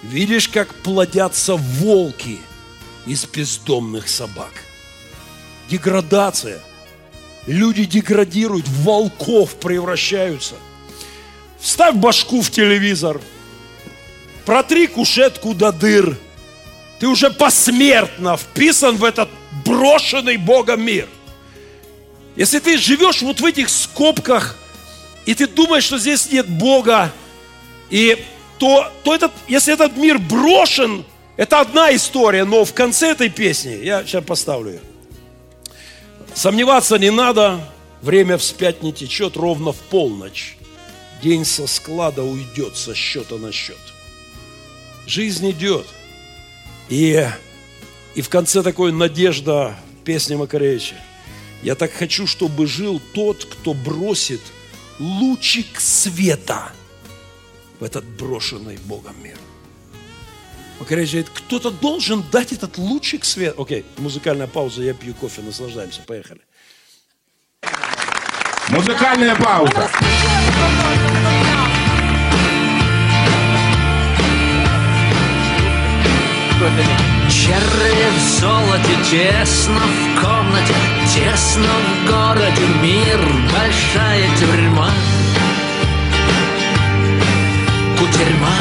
[0.03, 2.39] Видишь, как плодятся волки
[3.07, 4.53] из бездомных собак.
[5.69, 6.61] Деградация.
[7.47, 10.55] Люди деградируют, в волков превращаются.
[11.59, 13.21] Вставь башку в телевизор,
[14.45, 16.17] протри кушетку до дыр.
[17.01, 19.29] Ты уже посмертно вписан в этот
[19.65, 21.09] брошенный Богом мир–
[22.37, 24.57] если ты живешь вот в этих скобках,
[25.27, 27.13] и ты думаешь, что здесь нет Бога,
[27.91, 28.25] и
[28.59, 31.05] то, то этот, если этот мир брошен,
[31.37, 34.81] это одна история, но в конце этой песни, я сейчас поставлю ее.
[36.35, 37.61] Сомневаться не надо,
[38.01, 40.57] время вспять не течет ровно в полночь.
[41.23, 43.79] День со склада уйдет со счета на счет.
[45.07, 45.87] Жизнь идет.
[46.89, 47.27] И,
[48.15, 50.97] и в конце такой надежда песни Макаревича.
[51.63, 54.41] Я так хочу, чтобы жил тот, кто бросит
[54.99, 56.73] лучик света
[57.79, 59.37] в этот брошенный Богом мир.
[60.81, 63.63] Макаревич говорит, кто-то должен дать этот лучик света.
[63.63, 66.41] Окей, музыкальная пауза, я пью кофе, наслаждаемся, поехали.
[68.69, 69.91] Музыкальная пауза.
[77.43, 80.75] Черви в золоте, тесно в комнате,
[81.13, 83.19] тесно в городе, мир,
[83.53, 84.91] большая тюрьма.
[87.99, 88.59] Кутерьма.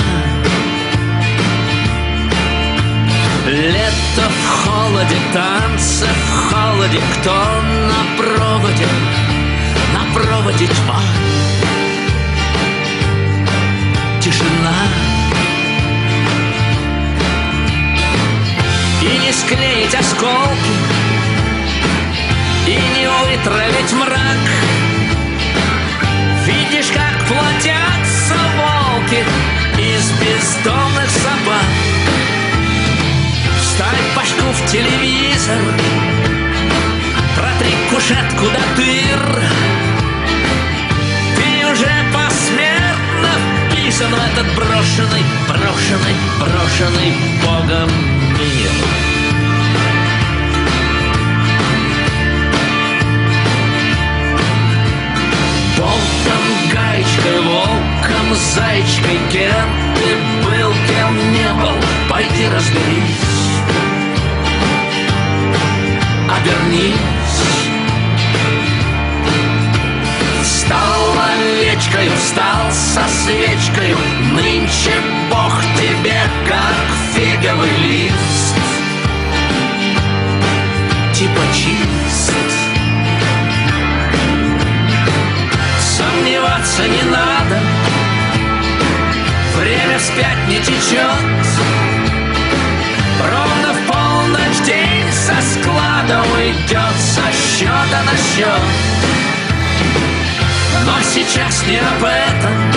[3.46, 8.88] Лето в холоде, танцы в холоде, кто на проводе,
[9.94, 11.02] на проводе тьма.
[14.20, 14.74] Тишина
[19.02, 20.74] И не склеить осколки
[22.68, 24.46] И не вытравить мрак.
[26.46, 29.24] Видишь, как платятся волки
[29.80, 31.66] Из бездомных собак.
[33.60, 35.58] Вставь башку в телевизор
[37.36, 39.44] Протри кушетку до дыр.
[41.36, 43.30] Ты уже посмертно
[43.70, 48.71] вписан в этот брошенный, брошенный, брошенный Богом мир
[55.77, 61.75] Болтом, гаечкой, волком, зайчкой Кем ты был, кем не был
[62.10, 63.32] Пойди разберись.
[66.30, 67.21] Обернись.
[70.43, 73.95] Встал овечкой, встал со свечкой
[74.34, 74.93] Нынче
[75.30, 75.90] Бог тебе,
[98.41, 98.62] счет
[100.86, 102.71] Но сейчас не об этом.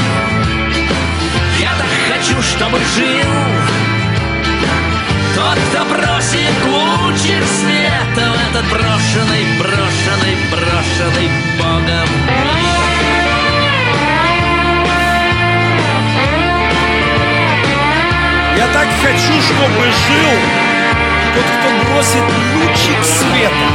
[1.59, 3.31] Я так хочу, чтобы жил
[5.35, 12.09] Тот, кто бросит лучик света В этот брошенный, брошенный, брошенный Богом.
[12.27, 12.85] Мир
[18.57, 20.64] Я так хочу, чтобы жил
[21.35, 23.69] тот, кто бросит лучик света.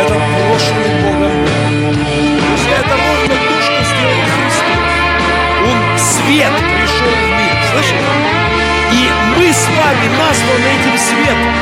[0.00, 2.40] Этот брошенный Богом мир.
[2.40, 4.80] Друзья, это ровно то, что сделал Христос.
[5.68, 7.56] Он свет пришел в мир.
[7.70, 8.10] Слышите?
[8.92, 11.54] И мы с вами названы этим светом.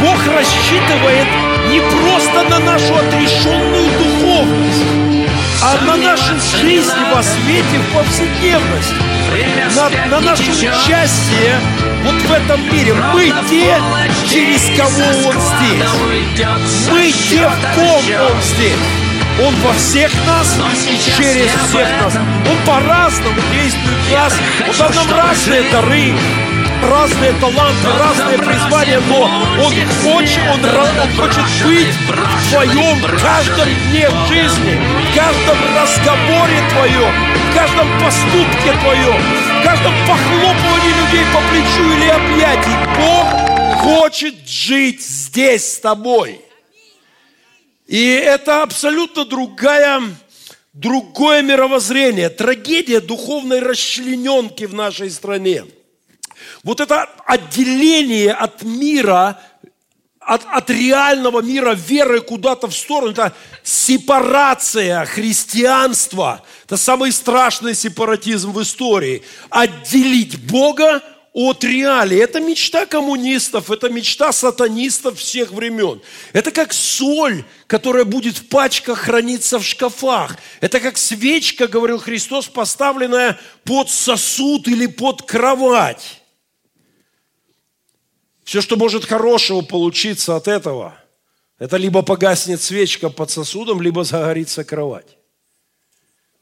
[0.00, 1.28] Бог рассчитывает
[1.70, 5.21] не просто на нашу отрешенную духовность,
[5.64, 8.94] а на нашу жизнь во свете в повседневности
[9.30, 11.58] Время на, на наше участие
[12.04, 12.94] вот в этом мире.
[13.14, 13.80] Мы те,
[14.28, 16.46] через кого Он здесь.
[16.90, 18.02] Мы те, в ком.
[18.30, 19.02] Он здесь.
[19.40, 22.14] Он во всех нас, сейчас через всех нас.
[22.16, 24.34] Он по-разному действует в нас.
[24.68, 26.14] Он дал нам разные дары,
[26.82, 34.08] разные таланты, разные призвания, но Он хочет, Он, он хочет быть в твоем каждом дне
[34.08, 34.78] в жизни,
[35.10, 37.12] в каждом разговоре твоем,
[37.50, 39.20] в каждом поступке твоем,
[39.60, 42.76] в каждом похлопывании людей по плечу или объятии.
[42.98, 46.40] Бог хочет жить здесь с тобой.
[47.86, 50.00] И это абсолютно другая,
[50.72, 55.64] другое мировоззрение, трагедия духовной расчлененки в нашей стране.
[56.62, 59.40] Вот это отделение от мира,
[60.20, 66.42] от, от реального мира веры куда-то в сторону, это сепарация христианства.
[66.64, 69.22] Это самый страшный сепаратизм в истории.
[69.50, 71.02] Отделить Бога
[71.32, 72.18] от реалии.
[72.18, 76.00] Это мечта коммунистов, это мечта сатанистов всех времен.
[76.32, 80.36] Это как соль, которая будет в пачках храниться в шкафах.
[80.60, 86.21] Это как свечка, говорил Христос, поставленная под сосуд или под кровать.
[88.52, 90.94] Все, что может хорошего получиться от этого,
[91.58, 95.16] это либо погаснет свечка под сосудом, либо загорится кровать.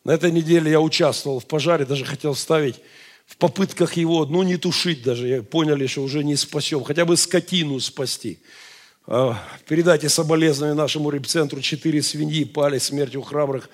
[0.03, 2.81] На этой неделе я участвовал в пожаре, даже хотел ставить
[3.27, 7.79] в попытках его, ну, не тушить даже, поняли, что уже не спасем, хотя бы скотину
[7.79, 8.41] спасти.
[9.07, 13.71] А, Передайте соболезнования нашему репцентру, четыре свиньи пали смертью храбрых,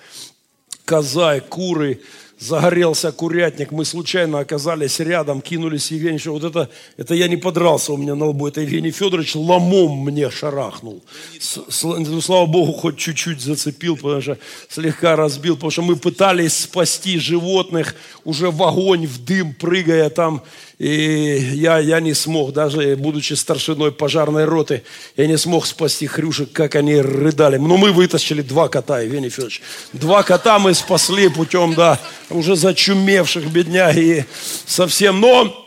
[0.85, 2.03] коза и куры,
[2.39, 7.97] загорелся курятник, мы случайно оказались рядом, кинулись что вот это, это я не подрался у
[7.97, 11.01] меня на лбу, это Евгений Федорович ломом мне шарахнул.
[11.39, 14.37] С- с- ну, слава Богу, хоть чуть-чуть зацепил, потому что
[14.69, 20.43] слегка разбил, потому что мы пытались спасти животных, уже в огонь, в дым прыгая там,
[20.77, 24.83] и я, я не смог, даже будучи старшиной пожарной роты,
[25.15, 27.57] я не смог спасти хрюшек, как они рыдали.
[27.57, 29.61] Но мы вытащили два кота, Евгений Федорович.
[29.93, 34.27] Два кота мы спасли путем, да, уже зачумевших бедняги
[34.67, 35.19] совсем.
[35.19, 35.65] Но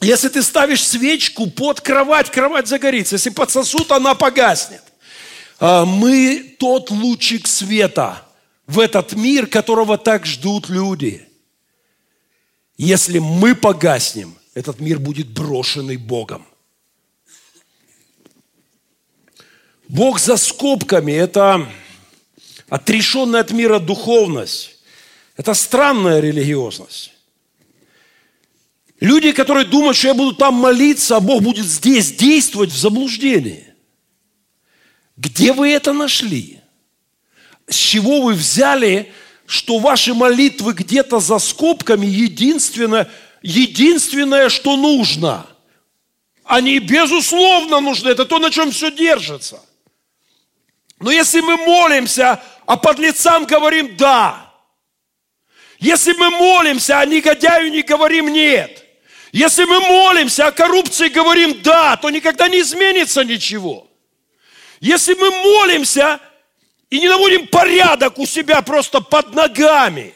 [0.00, 3.16] если ты ставишь свечку под кровать, кровать загорится.
[3.16, 4.82] Если под сосуд, она погаснет.
[5.58, 8.22] А Мы тот лучик света
[8.68, 11.26] в этот мир, которого так ждут люди.
[12.76, 16.46] Если мы погаснем, этот мир будет брошенный Богом.
[19.88, 21.68] Бог за скобками– это
[22.68, 24.78] отрешенная от мира духовность.
[25.36, 27.12] Это странная религиозность.
[29.00, 33.66] Люди, которые думают, что я буду там молиться, а Бог будет здесь действовать в заблуждении.
[35.16, 36.60] Где вы это нашли?
[37.68, 39.12] С чего вы взяли,
[39.46, 43.10] что ваши молитвы где-то за скобками единственное,
[43.42, 45.46] единственное, что нужно?
[46.44, 48.10] Они, безусловно, нужны.
[48.10, 49.60] Это то, на чем все держится.
[51.00, 54.52] Но если мы молимся, а подлецам говорим «да»,
[55.78, 58.84] если мы молимся, а негодяю не говорим «нет»,
[59.32, 63.88] если мы молимся, а коррупции говорим «да», то никогда не изменится ничего.
[64.80, 66.20] Если мы молимся
[66.90, 70.14] и не наводим порядок у себя просто под ногами,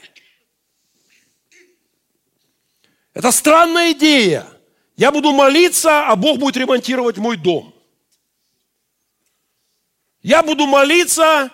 [3.17, 4.47] это странная идея.
[4.95, 7.75] Я буду молиться, а Бог будет ремонтировать мой дом.
[10.21, 11.51] Я буду молиться,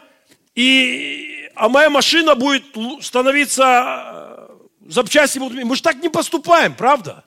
[0.56, 2.64] и, а моя машина будет
[3.00, 4.48] становиться,
[4.82, 5.62] э, запчасти будут...
[5.62, 7.22] Мы же так не поступаем, правда?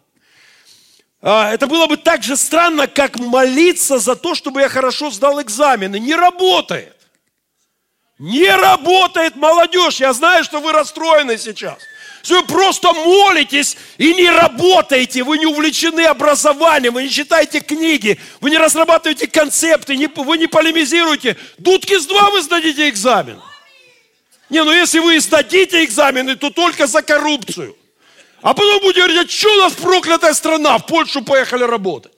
[1.21, 5.41] А, это было бы так же странно, как молиться за то, чтобы я хорошо сдал
[5.41, 5.97] экзамены.
[5.97, 6.97] Не работает.
[8.19, 10.01] Не работает, молодежь.
[10.01, 11.77] Я знаю, что вы расстроены сейчас.
[12.27, 18.49] Вы просто молитесь и не работаете, вы не увлечены образованием, вы не читаете книги, вы
[18.49, 21.37] не разрабатываете концепты, вы не полемизируете.
[21.57, 23.41] Дудки с два вы сдадите экзамен.
[24.49, 27.75] Не, ну если вы сдадите экзамены, то только за коррупцию.
[28.41, 32.14] А потом будете говорить, а что у нас проклятая страна, в Польшу поехали работать.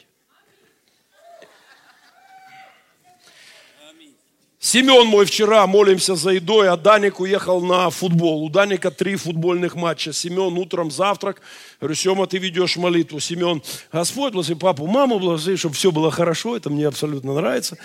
[4.68, 8.44] Семен мой вчера, молимся за едой, а Даник уехал на футбол.
[8.44, 10.12] У Даника три футбольных матча.
[10.12, 11.42] Семен утром завтрак.
[11.80, 13.22] Говорю, Сема, ты ведешь молитву.
[13.22, 16.58] Семен, Господь, благослови папу, маму, благослови, чтобы все было хорошо.
[16.58, 17.78] Это мне абсолютно нравится.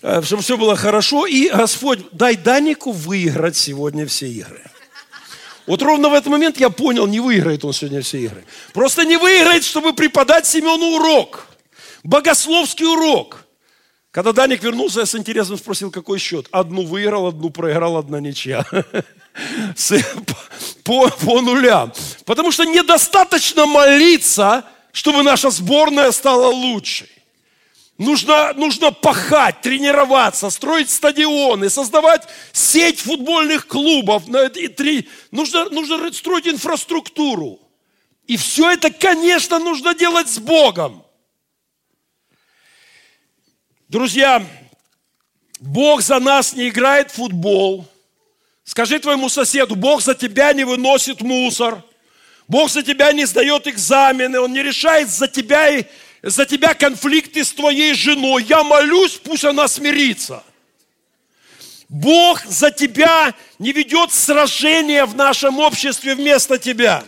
[0.00, 1.26] Э, чтобы все было хорошо.
[1.26, 4.62] И, Господь, дай Данику выиграть сегодня все игры.
[5.66, 8.44] Вот ровно в этот момент я понял, не выиграет он сегодня все игры.
[8.72, 11.48] Просто не выиграет, чтобы преподать Семену урок.
[12.04, 13.47] Богословский урок.
[14.10, 16.46] Когда Даник вернулся, я с интересом спросил, какой счет.
[16.50, 18.64] Одну выиграл, одну проиграл, одна ничья.
[20.84, 21.92] По, по нулям.
[22.24, 27.08] Потому что недостаточно молиться, чтобы наша сборная стала лучшей.
[27.98, 34.24] Нужно, нужно пахать, тренироваться, строить стадионы, создавать сеть футбольных клубов.
[35.30, 37.60] Нужно, нужно строить инфраструктуру.
[38.26, 41.04] И все это, конечно, нужно делать с Богом.
[43.88, 44.44] Друзья,
[45.60, 47.88] Бог за нас не играет в футбол.
[48.62, 51.82] Скажи твоему соседу, Бог за тебя не выносит мусор.
[52.48, 54.40] Бог за тебя не сдает экзамены.
[54.40, 55.86] Он не решает за тебя, и,
[56.22, 58.44] за тебя конфликты с твоей женой.
[58.46, 60.44] Я молюсь, пусть она смирится.
[61.88, 67.04] Бог за тебя не ведет сражения в нашем обществе вместо тебя.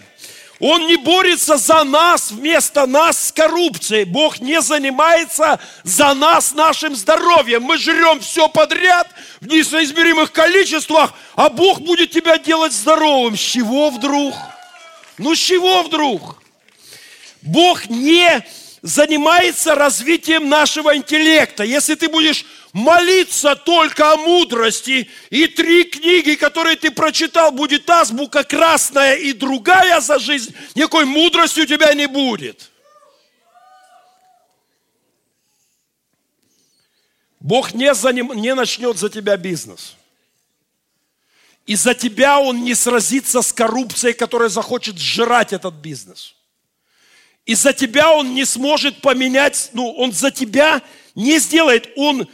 [0.60, 4.04] Он не борется за нас вместо нас с коррупцией.
[4.04, 7.62] Бог не занимается за нас нашим здоровьем.
[7.62, 9.08] Мы жрем все подряд
[9.40, 13.38] в несоизмеримых количествах, а Бог будет тебя делать здоровым.
[13.38, 14.34] С чего вдруг?
[15.16, 16.42] Ну с чего вдруг?
[17.40, 18.44] Бог не
[18.82, 21.64] занимается развитием нашего интеллекта.
[21.64, 28.44] Если ты будешь молиться только о мудрости, и три книги, которые ты прочитал, будет азбука
[28.44, 32.70] красная и другая за жизнь, никакой мудрости у тебя не будет.
[37.40, 39.96] Бог не, заним, не начнет за тебя бизнес.
[41.66, 46.34] И за тебя Он не сразится с коррупцией, которая захочет сжирать этот бизнес.
[47.46, 50.82] И за тебя Он не сможет поменять, ну, Он за тебя
[51.14, 52.28] не сделает, Он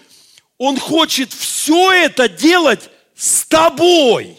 [0.59, 4.37] он хочет все это делать с тобой,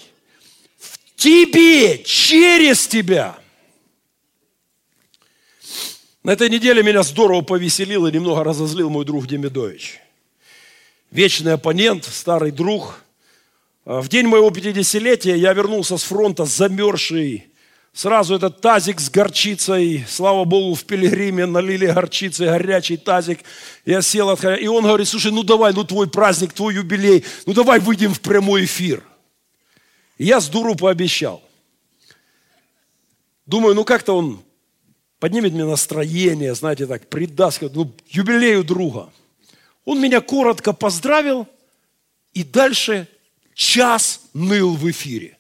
[0.77, 3.37] в тебе, через тебя.
[6.23, 9.99] На этой неделе меня здорово повеселил и немного разозлил мой друг Демидович.
[11.11, 13.01] Вечный оппонент, старый друг.
[13.85, 17.47] В день моего 50-летия я вернулся с фронта замерзший,
[17.97, 23.39] Сразу этот тазик с горчицей, слава Богу, в пилигриме налили горчицы, горячий тазик.
[23.85, 27.79] Я сел, и он говорит, слушай, ну давай, ну твой праздник, твой юбилей, ну давай
[27.79, 29.01] выйдем в прямой эфир.
[30.19, 31.41] И я с дуру пообещал.
[33.47, 34.43] Думаю, ну как-то он
[35.17, 39.11] поднимет мне настроение, знаете, так, придаст, ну, юбилею друга.
[39.85, 41.47] Он меня коротко поздравил,
[42.35, 43.07] и дальше
[43.55, 45.36] час ныл в эфире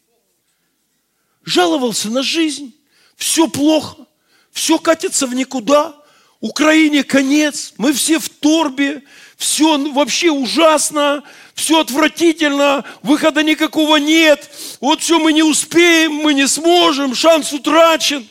[1.47, 2.75] жаловался на жизнь,
[3.15, 4.05] все плохо,
[4.51, 5.95] все катится в никуда,
[6.41, 9.01] Украине конец, мы все в торбе,
[9.37, 11.23] все вообще ужасно,
[11.55, 18.27] все отвратительно, выхода никакого нет, вот все мы не успеем, мы не сможем, шанс утрачен.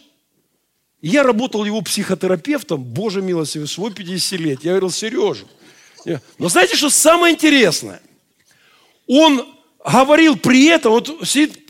[1.01, 4.65] Я работал его психотерапевтом, Боже милостивый, свой 50 лет.
[4.65, 5.47] Я говорил, Сережа.
[6.39, 8.01] Но знаете, что самое интересное?
[9.07, 9.47] Он
[9.85, 11.66] говорил при этом, вот сидит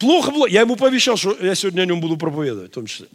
[0.00, 0.50] плохо, плохо.
[0.50, 3.06] Я ему пообещал, что я сегодня о нем буду проповедовать, в том числе.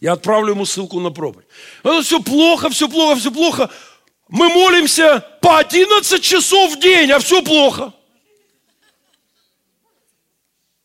[0.00, 1.46] Я отправлю ему ссылку на проповедь.
[1.82, 3.70] Это все плохо, все плохо, все плохо.
[4.28, 7.92] Мы молимся по 11 часов в день, а все плохо.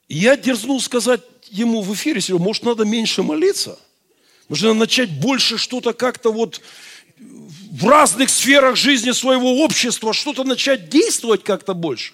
[0.07, 3.79] И я дерзнул сказать ему в эфире, Серега, может, надо меньше молиться?
[4.49, 6.61] Может, надо начать больше что-то как-то вот
[7.17, 12.13] в разных сферах жизни своего общества, что-то начать действовать как-то больше.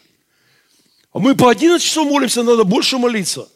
[1.14, 3.48] А мы по 11 часов молимся, надо больше молиться.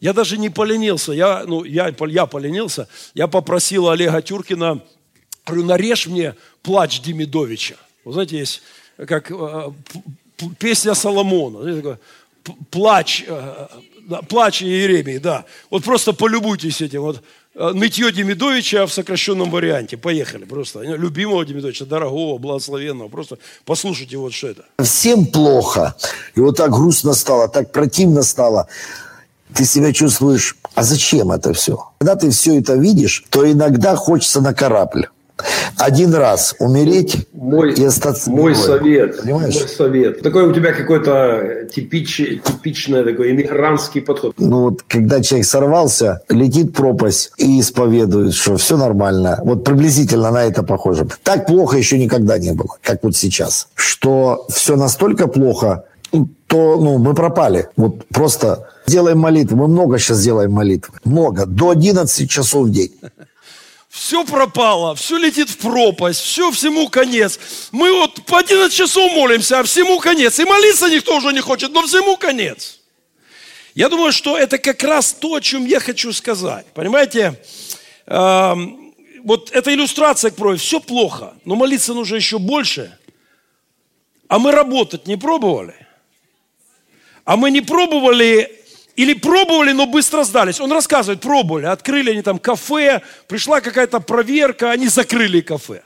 [0.00, 4.80] Я даже не поленился, я, ну, я, я поленился, я попросил Олега Тюркина,
[5.44, 7.76] говорю, нарежь мне плач Демидовича.
[8.04, 8.62] Вы знаете, есть
[8.96, 9.72] как э,
[10.58, 11.98] песня Соломона,
[12.70, 13.66] плач, э,
[14.28, 15.44] плач Иеремии, да.
[15.68, 17.02] Вот просто полюбуйтесь этим.
[17.02, 17.20] Вот э,
[17.60, 19.96] нытье Демидовича в сокращенном варианте.
[19.96, 20.80] Поехали просто.
[20.80, 23.08] Любимого Демидовича, дорогого, благословенного.
[23.08, 24.64] Просто послушайте вот что это.
[24.82, 25.94] Всем плохо.
[26.34, 28.66] И вот так грустно стало, так противно стало.
[29.54, 31.90] Ты себя чувствуешь, а зачем это все?
[31.98, 35.08] Когда ты все это видишь, то иногда хочется на корабль
[35.76, 38.66] один раз умереть мой, и остаться Мой героем.
[38.66, 39.54] совет, Понимаешь?
[39.54, 40.22] мой совет.
[40.22, 44.34] Такой у тебя какой-то типич, типичный такой иммигрантский подход.
[44.38, 49.40] Ну вот, когда человек сорвался, летит пропасть и исповедует, что все нормально.
[49.44, 51.06] Вот приблизительно на это похоже.
[51.22, 53.68] Так плохо еще никогда не было, как вот сейчас.
[53.74, 55.84] Что все настолько плохо,
[56.46, 57.68] то ну, мы пропали.
[57.76, 59.56] Вот просто делаем молитву.
[59.56, 60.94] Мы много сейчас делаем молитвы.
[61.04, 61.46] Много.
[61.46, 62.92] До 11 часов в день
[63.90, 67.40] все пропало, все летит в пропасть, все всему конец.
[67.72, 70.38] Мы вот по 11 часов молимся, а всему конец.
[70.38, 72.78] И молиться никто уже не хочет, но всему конец.
[73.74, 76.66] Я думаю, что это как раз то, о чем я хочу сказать.
[76.72, 77.42] Понимаете,
[78.06, 78.54] э,
[79.24, 82.96] вот эта иллюстрация к проповеди, все плохо, но молиться нужно еще больше.
[84.28, 85.74] А мы работать не пробовали.
[87.24, 88.59] А мы не пробовали
[88.96, 90.60] или пробовали, но быстро сдались.
[90.60, 95.82] Он рассказывает, пробовали, открыли они там кафе, пришла какая-то проверка, они закрыли кафе.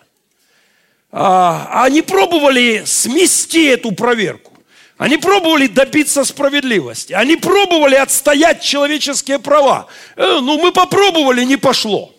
[1.10, 4.52] А, они пробовали смести эту проверку.
[4.96, 7.12] Они пробовали добиться справедливости.
[7.12, 9.86] Они пробовали отстоять человеческие права.
[10.16, 12.14] Э, ну, мы попробовали, не пошло.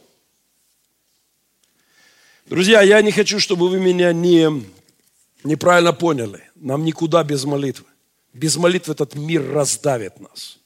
[2.45, 4.49] Друзья, я не хочу, чтобы вы меня не,
[5.43, 6.43] неправильно поняли.
[6.55, 7.85] Нам никуда без молитвы.
[8.33, 10.59] Без молитвы этот мир раздавит нас.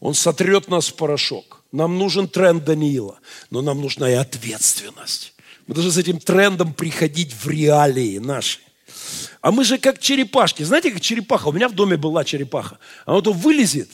[0.00, 1.62] Он сотрет нас в порошок.
[1.72, 3.20] Нам нужен тренд Даниила,
[3.50, 5.34] но нам нужна и ответственность.
[5.66, 8.58] Мы должны с этим трендом приходить в реалии наши.
[9.40, 10.62] А мы же как черепашки.
[10.62, 11.48] Знаете, как черепаха?
[11.48, 12.78] У меня в доме была черепаха.
[13.06, 13.90] Она вот вылезет,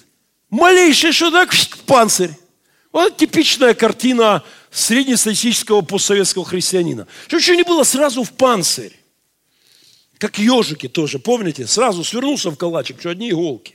[0.48, 1.54] малейшее что так,
[1.86, 2.30] панцирь.
[2.92, 7.06] Вот типичная картина среднестатистического постсоветского христианина.
[7.26, 8.98] Что еще не было, сразу в панцирь.
[10.18, 11.66] Как ежики тоже, помните?
[11.66, 13.74] Сразу свернулся в калачик, что одни иголки.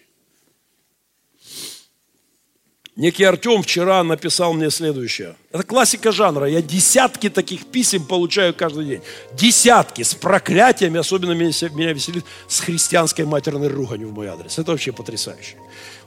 [2.97, 5.35] Некий Артем вчера написал мне следующее.
[5.53, 6.45] Это классика жанра.
[6.45, 9.01] Я десятки таких писем получаю каждый день.
[9.33, 14.59] Десятки с проклятиями, особенно меня, меня веселит, с христианской матерной руганью в мой адрес.
[14.59, 15.55] Это вообще потрясающе.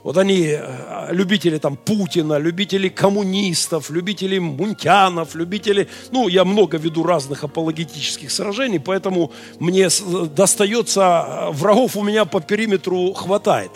[0.05, 5.87] Вот они, э, любители там Путина, любители коммунистов, любители мунтянов, любители...
[6.11, 9.89] Ну, я много веду разных апологетических сражений, поэтому мне
[10.35, 11.01] достается...
[11.01, 13.71] Э, врагов у меня по периметру хватает.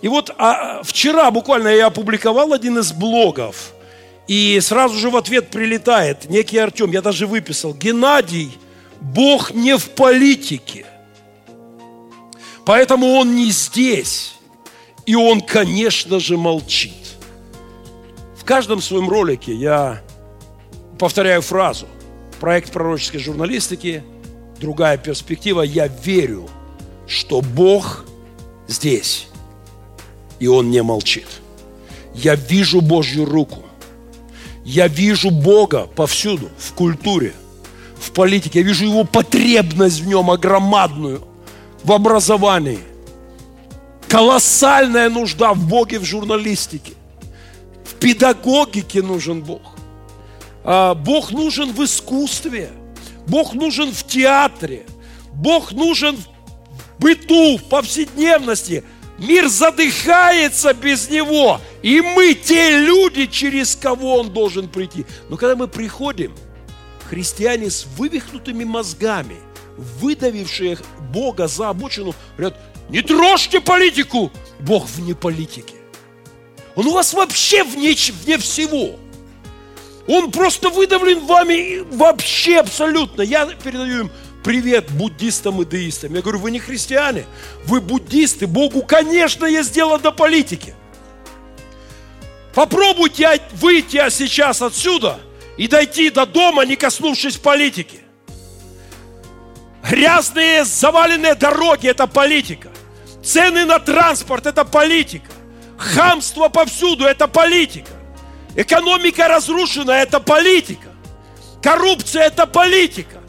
[0.00, 3.74] И вот а, вчера буквально я опубликовал один из блогов,
[4.26, 8.56] и сразу же в ответ прилетает некий Артем, я даже выписал, Геннадий,
[9.02, 10.86] Бог не в политике,
[12.64, 14.34] поэтому он не здесь.
[15.06, 16.92] И он, конечно же, молчит.
[18.36, 20.00] В каждом своем ролике я
[20.98, 21.86] повторяю фразу.
[22.40, 24.02] Проект пророческой журналистики,
[24.60, 25.62] другая перспектива.
[25.62, 26.48] Я верю,
[27.06, 28.04] что Бог
[28.66, 29.28] здесь,
[30.40, 31.26] и Он не молчит.
[32.14, 33.62] Я вижу Божью руку.
[34.64, 37.34] Я вижу Бога повсюду, в культуре,
[37.98, 38.60] в политике.
[38.60, 41.22] Я вижу Его потребность в нем огромадную,
[41.82, 42.78] в образовании–
[44.14, 46.92] Колоссальная нужда в Боге в журналистике.
[47.84, 49.74] В педагогике нужен Бог.
[50.62, 52.70] А, Бог нужен в искусстве.
[53.26, 54.86] Бог нужен в театре.
[55.32, 58.84] Бог нужен в быту, в повседневности.
[59.18, 61.60] Мир задыхается без Него.
[61.82, 65.06] И мы те люди, через кого Он должен прийти.
[65.28, 66.32] Но когда мы приходим,
[67.10, 69.38] христиане с вывихнутыми мозгами,
[69.76, 70.78] выдавившие
[71.12, 72.56] Бога за обочину, говорят,
[72.88, 74.30] не трожьте политику,
[74.60, 75.74] Бог вне политики.
[76.74, 78.96] Он у вас вообще вне, вне всего.
[80.06, 83.22] Он просто выдавлен вами вообще абсолютно.
[83.22, 84.10] Я передаю им
[84.42, 86.14] привет буддистам и деистам.
[86.14, 87.24] Я говорю, вы не христиане,
[87.64, 88.46] вы буддисты.
[88.46, 90.74] Богу, конечно, есть дело до политики.
[92.54, 95.18] Попробуйте выйти сейчас отсюда
[95.56, 98.00] и дойти до дома, не коснувшись политики.
[99.88, 102.70] Грязные, заваленные дороги– это политика.
[103.24, 105.30] Цены на транспорт– это политика.
[105.78, 107.92] Хамство повсюду– это политика.
[108.54, 110.88] Экономика разрушена– это политика.
[111.62, 113.22] Коррупция– это политика.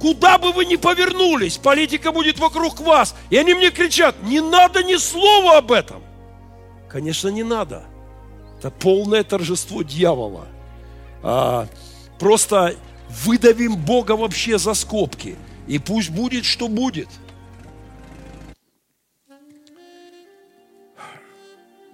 [0.00, 3.14] Куда бы вы ни повернулись, политика будет вокруг вас.
[3.28, 6.02] И они мне кричат, не надо ни слова об этом.
[6.88, 7.84] Конечно, не надо.
[8.58, 10.46] Это полное торжество дьявола.
[11.22, 11.66] А,
[12.18, 12.76] просто
[13.10, 15.36] выдавим Бога вообще за скобки.
[15.66, 17.08] И пусть будет, что будет.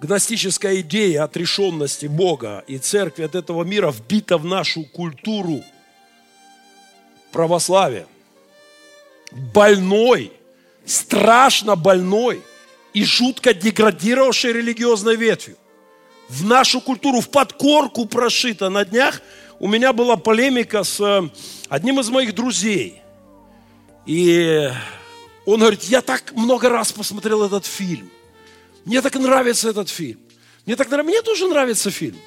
[0.01, 5.63] Гностическая идея отрешенности Бога и церкви от этого мира вбита в нашу культуру
[7.31, 8.07] православия.
[9.31, 10.31] Больной,
[10.85, 12.41] страшно больной
[12.95, 15.55] и жутко деградировавшей религиозной ветвью.
[16.29, 19.21] В нашу культуру, в подкорку прошита на днях.
[19.59, 21.29] У меня была полемика с э,
[21.69, 23.03] одним из моих друзей.
[24.07, 24.67] И
[25.45, 28.09] он говорит, я так много раз посмотрел этот фильм–
[28.85, 30.19] мне так нравится этот фильм.
[30.65, 32.17] Мне так нравится, мне тоже нравится фильм.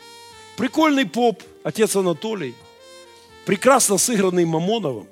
[0.57, 2.55] Прикольный поп, отец Анатолий.
[3.44, 5.09] Прекрасно сыгранный Мамоновым.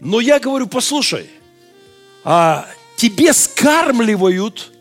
[0.00, 1.28] Но я говорю, послушай,
[2.24, 2.66] а
[2.96, 4.72] тебе скармливают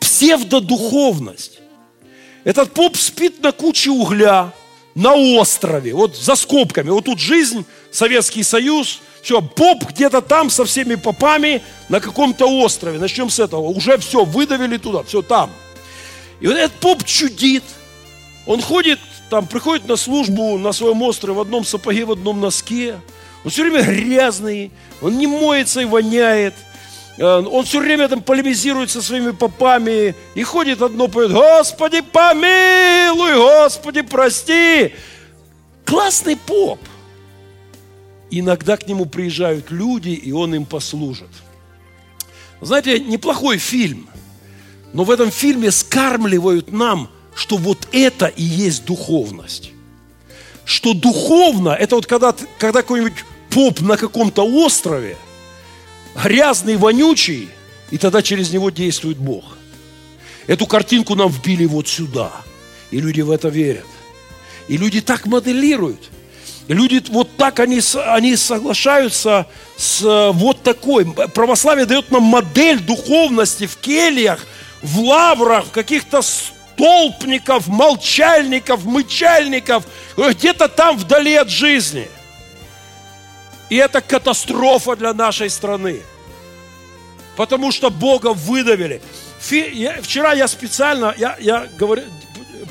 [0.00, 1.60] псевдодуховность.
[2.44, 4.52] Этот поп спит на куче угля,
[4.94, 6.90] на острове, вот за скобками.
[6.90, 13.00] Вот тут жизнь, Советский Союз, все, поп где-то там со всеми попами на каком-то острове.
[13.00, 13.62] Начнем с этого.
[13.62, 15.50] Уже все, выдавили туда, все там.
[16.38, 17.64] И вот этот поп чудит.
[18.46, 23.00] Он ходит, там, приходит на службу на своем острове в одном сапоге, в одном носке.
[23.44, 24.70] Он все время грязный,
[25.02, 26.54] он не моется и воняет.
[27.18, 33.34] Э, он все время там полемизирует со своими попами и ходит одно поет, Господи, помилуй,
[33.34, 34.94] Господи, прости.
[35.84, 36.78] Классный поп–
[38.30, 41.30] иногда к нему приезжают люди, и он им послужит.
[42.60, 44.08] Знаете, неплохой фильм,
[44.92, 49.72] но в этом фильме скармливают нам, что вот это и есть духовность.
[50.64, 55.16] Что духовно, это вот когда, когда какой-нибудь поп на каком-то острове,
[56.22, 57.48] грязный, вонючий,
[57.90, 59.56] и тогда через него действует Бог.
[60.46, 62.32] Эту картинку нам вбили вот сюда.
[62.90, 63.86] И люди в это верят.
[64.68, 66.10] И люди так моделируют–
[66.68, 69.46] Люди вот так, они, они соглашаются
[69.76, 71.04] с э, вот такой.
[71.32, 74.44] Православие дает нам модель духовности в кельях,
[74.82, 79.84] в лаврах, в каких-то столпников, молчальников, мычальников,
[80.16, 82.08] где-то там вдали от жизни.
[83.70, 86.02] И это катастрофа для нашей страны.
[87.36, 89.00] Потому что Бога выдавили.
[89.38, 92.02] Фи, я, вчера я специально, я, я говорю,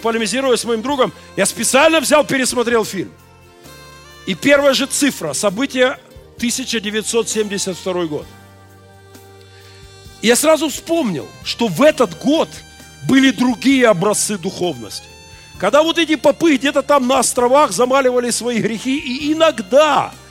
[0.02, 3.12] полемизируя с моим другом, я специально взял, пересмотрел фильм.
[4.26, 5.98] И первая же цифра, событие
[6.38, 8.26] 1972 год.
[10.22, 12.50] Я сразу вспомнил, что в этот год
[13.08, 15.06] были другие образцы духовности.
[15.60, 20.12] Когда вот эти попы где-то там на островах замаливали свои грехи, и иногда–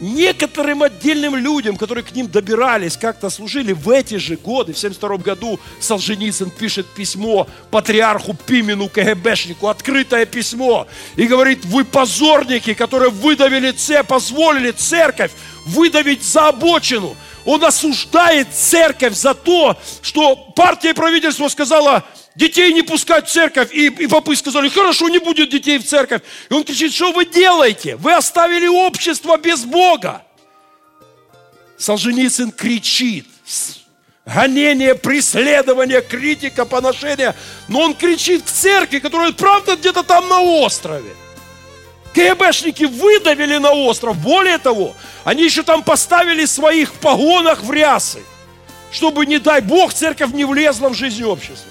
[0.00, 5.16] некоторым отдельным людям, которые к ним добирались, как-то служили в эти же годы, в 72
[5.18, 10.86] году Солженицын пишет письмо патриарху Пимену, КГБшнику, открытое письмо,
[11.16, 13.74] и говорит, вы позорники, которые выдавили
[14.06, 15.32] позволили церковь
[15.64, 17.16] выдавить за обочину.
[17.44, 22.04] Он осуждает церковь за то, что партия и правительство сказала,
[22.36, 23.72] детей не пускать в церковь.
[23.72, 26.22] И, и попы сказали, хорошо, не будет детей в церковь.
[26.48, 27.96] И он кричит, что вы делаете?
[27.96, 30.22] Вы оставили общество без Бога.
[31.78, 33.26] Солженицын кричит.
[34.24, 37.34] Гонение, преследование, критика, поношение.
[37.68, 41.10] Но он кричит к церкви, которая правда где-то там на острове.
[42.12, 44.16] КГБшники выдавили на остров.
[44.18, 48.20] Более того, они еще там поставили своих погонах в рясы,
[48.90, 51.70] чтобы, не дай Бог, церковь не влезла в жизнь общества.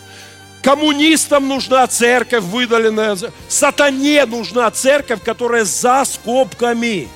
[0.66, 3.16] Коммунистам нужна церковь выдаленная.
[3.48, 7.08] Сатане нужна церковь, которая за скобками.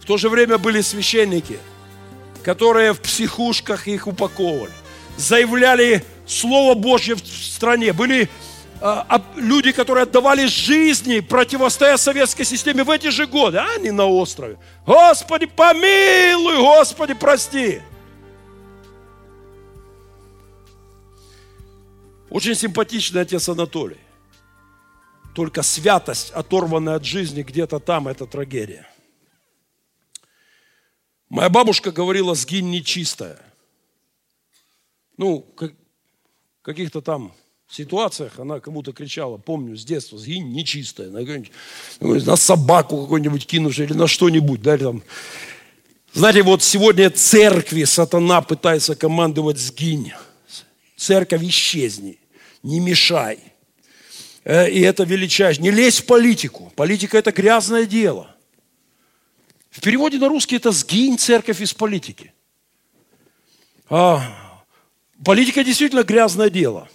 [0.00, 1.58] В то же время были священники,
[2.42, 4.72] которые в психушках их упаковывали.
[5.18, 7.92] Заявляли Слово Божье в стране.
[7.92, 8.30] Были
[8.80, 14.06] а, люди, которые отдавали жизни, противостоя советской системе в эти же годы, а они на
[14.06, 14.56] острове.
[14.86, 17.82] Господи, помилуй, Господи, прости.
[22.30, 23.98] Очень симпатичный отец Анатолий.
[25.34, 28.86] Только святость, оторванная от жизни где-то там, это трагедия.
[31.28, 33.38] Моя бабушка говорила, сгинь нечистая.
[35.16, 35.72] Ну, как,
[36.62, 37.32] каких-то там
[37.68, 41.20] ситуациях она кому-то кричала, помню, с детства, сгинь нечистая, на,
[42.00, 45.02] на собаку какую-нибудь кинувши или на что-нибудь, да, или там.
[46.12, 50.12] Знаете, вот сегодня церкви сатана пытается командовать сгинь.
[50.96, 52.18] Церковь исчезни,
[52.62, 53.38] не мешай.
[54.44, 55.64] Э, и это величайшее.
[55.64, 56.72] Не лезь в политику.
[56.74, 58.34] Политика– это грязное дело.
[59.70, 62.32] В переводе на русский это «сгинь церковь из политики».
[63.88, 64.64] А,
[65.24, 66.88] политика действительно грязное дело.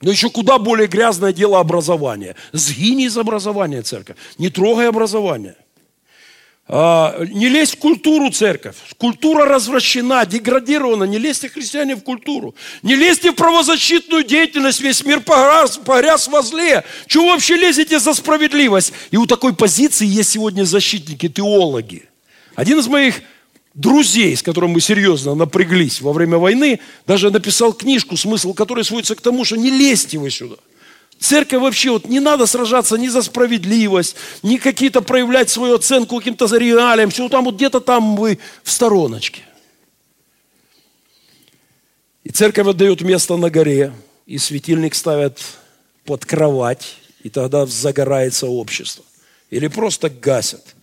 [0.00, 2.36] Но еще куда более грязное дело образования.
[2.52, 4.16] Сгинь из образования церковь.
[4.38, 5.56] Не трогай образование–
[6.68, 8.76] не лезть в культуру церковь.
[8.98, 11.04] Культура развращена, деградирована.
[11.04, 12.54] Не лезьте, христиане, в культуру.
[12.82, 14.80] Не лезьте в правозащитную деятельность.
[14.80, 16.84] Весь мир погряз, погряз во зле.
[17.06, 18.92] Чего вообще лезете за справедливость?
[19.10, 22.04] И у такой позиции есть сегодня защитники, теологи.
[22.54, 23.22] Один из моих
[23.72, 29.14] друзей, с которым мы серьезно напряглись во время войны, даже написал книжку, смысл которой сводится
[29.14, 30.56] к тому, что не лезьте вы сюда.
[31.18, 36.46] Церковь вообще, вот не надо сражаться ни за справедливость, ни какие-то проявлять свою оценку каким-то
[36.46, 37.10] за реалиям.
[37.10, 39.42] Все там вот где-то там вы в стороночке.
[42.22, 43.92] И церковь отдает место на горе,
[44.26, 45.40] и светильник ставят
[46.04, 49.04] под кровать, и тогда загорается общество.
[49.50, 50.76] Или просто гасят.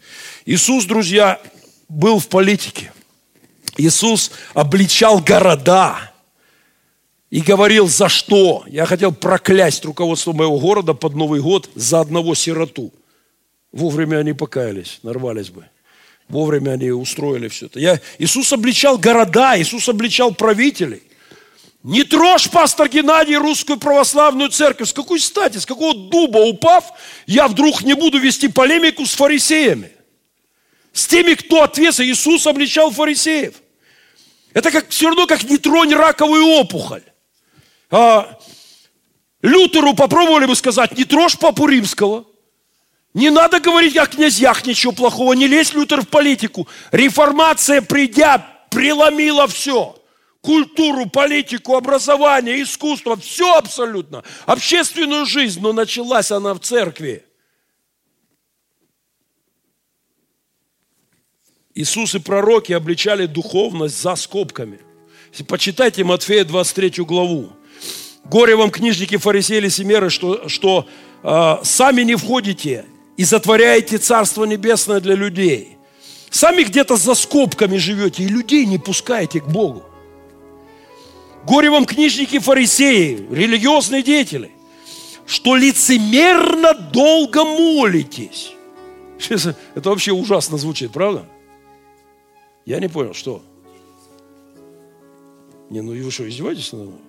[0.45, 1.39] Иисус, друзья,
[1.87, 2.91] был в политике.
[3.77, 6.11] Иисус обличал города
[7.35, 8.63] и говорил, за что?
[8.65, 12.93] Я хотел проклясть руководство моего города под Новый год за одного сироту.
[13.73, 15.65] Вовремя они покаялись, нарвались бы.
[16.29, 17.77] Вовремя они устроили все это.
[17.77, 21.03] Я, Иисус обличал города, Иисус обличал правителей.
[21.83, 24.87] Не трожь, пастор Геннадий, русскую православную церковь.
[24.87, 26.85] С какой стати, с какого дуба упав,
[27.27, 29.91] я вдруг не буду вести полемику с фарисеями.
[30.93, 32.11] С теми, кто ответственен.
[32.11, 33.55] Иисус обличал фарисеев.
[34.53, 37.03] Это как, все равно, как не тронь раковую опухоль
[37.95, 38.37] а,
[39.41, 42.25] Лютеру попробовали бы сказать, не трожь папу римского.
[43.13, 46.67] Не надо говорить о князьях ничего плохого, не лезь, Лютер, в политику.
[46.91, 49.95] Реформация, придя, преломила все.
[50.41, 54.25] Культуру, политику, образование, искусство, все абсолютно.
[54.45, 57.23] Общественную жизнь, но началась она в церкви.
[61.73, 64.81] Иисус и пророки обличали духовность за скобками.
[65.47, 67.53] Почитайте Матфея 23 главу.
[68.25, 70.87] Горе вам, книжники, фарисеи, лицемеры, что, что
[71.23, 72.85] э, сами не входите
[73.17, 75.77] и затворяете Царство Небесное для людей.
[76.31, 79.83] Сами где-то за скобками живете и людей не пускаете к Богу.
[81.45, 84.51] Горе вам, книжники, фарисеи, религиозные деятели,
[85.27, 88.53] что лицемерно долго молитесь.
[89.29, 91.25] Это вообще ужасно звучит, правда?
[92.65, 93.43] Я не понял, что?
[95.69, 97.04] Не, ну вы что, издеваетесь надо мной?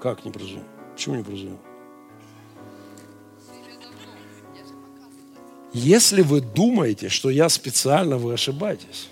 [0.00, 0.64] Как не прозвонил?
[0.94, 1.58] Почему не прозвонил?
[5.72, 9.08] Если вы думаете, что я специально, вы ошибаетесь.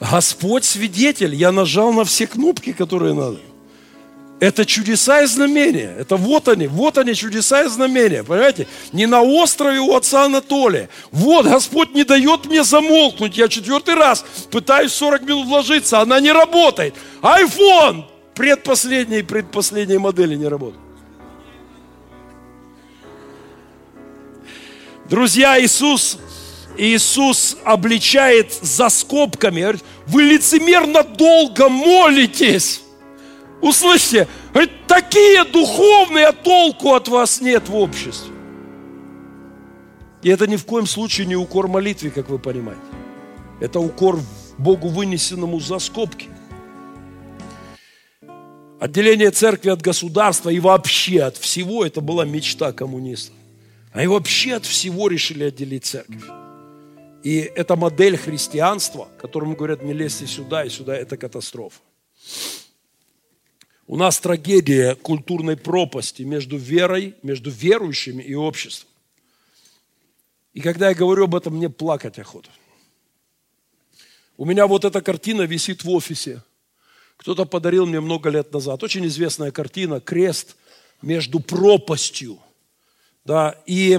[0.00, 3.38] Господь свидетель, я нажал на все кнопки, которые надо.
[4.40, 5.94] Это чудеса и знамения.
[5.98, 8.24] Это вот они, вот они чудеса и знамения.
[8.24, 8.66] Понимаете?
[8.92, 10.88] Не на острове у отца Анатолия.
[11.12, 13.36] Вот, Господь не дает мне замолкнуть.
[13.36, 16.94] Я четвертый раз пытаюсь 40 минут вложиться, она не работает.
[17.20, 18.06] Айфон,
[18.40, 20.80] предпоследней, предпоследней модели не работает.
[25.10, 26.16] Друзья, Иисус,
[26.78, 32.80] Иисус обличает за скобками, говорит, вы лицемерно долго молитесь.
[33.60, 38.32] Услышьте, говорит, такие духовные, а толку от вас нет в обществе.
[40.22, 42.80] И это ни в коем случае не укор молитве, как вы понимаете.
[43.60, 44.18] Это укор
[44.56, 46.29] Богу вынесенному за скобки.
[48.80, 53.34] Отделение церкви от государства и вообще от всего, это была мечта коммунистов.
[53.92, 56.24] Они вообще от всего решили отделить церковь.
[57.22, 61.78] И эта модель христианства, которому говорят, не лезьте сюда и сюда, это катастрофа.
[63.86, 68.88] У нас трагедия культурной пропасти между верой, между верующими и обществом.
[70.54, 72.48] И когда я говорю об этом, мне плакать охота.
[74.38, 76.42] У меня вот эта картина висит в офисе–
[77.20, 78.82] Кто-то подарил мне много лет назад.
[78.82, 80.56] Очень известная картина «Крест
[81.02, 82.38] между пропастью».
[83.26, 83.98] Да, и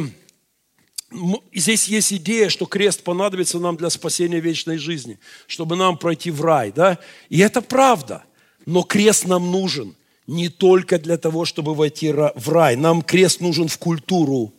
[1.53, 6.41] здесь есть идея, что крест понадобится нам для спасения вечной жизни, чтобы нам пройти в
[6.41, 6.72] рай.
[6.72, 6.97] Да?
[7.30, 8.24] И это правда.
[8.65, 9.95] Но крест нам нужен
[10.26, 12.76] не только для того, чтобы войти в рай.
[12.76, 14.51] Нам крест нужен в культуру,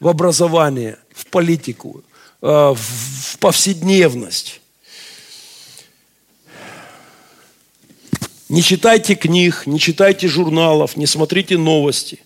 [0.00, 2.04] в образование, в политику,
[2.42, 4.61] э, в повседневность.
[8.52, 12.18] Не читайте книг, не читайте журналов, не смотрите новости,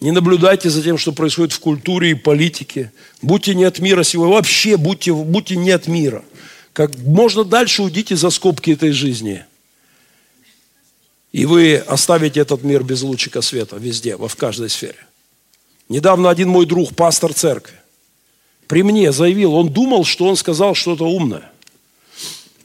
[0.00, 2.90] не наблюдайте за тем, что происходит в культуре и политике.
[3.20, 6.24] Будьте не от мира сего, вообще будьте, будьте не от мира.
[6.72, 9.44] Как можно дальше уйдите за скобки этой жизни.
[11.32, 15.06] И вы оставите этот мир без лучика света везде, во в каждой сфере.
[15.90, 17.76] Недавно один мой друг, пастор церкви,
[18.68, 21.52] при мне заявил, он думал, что он сказал что-то умное.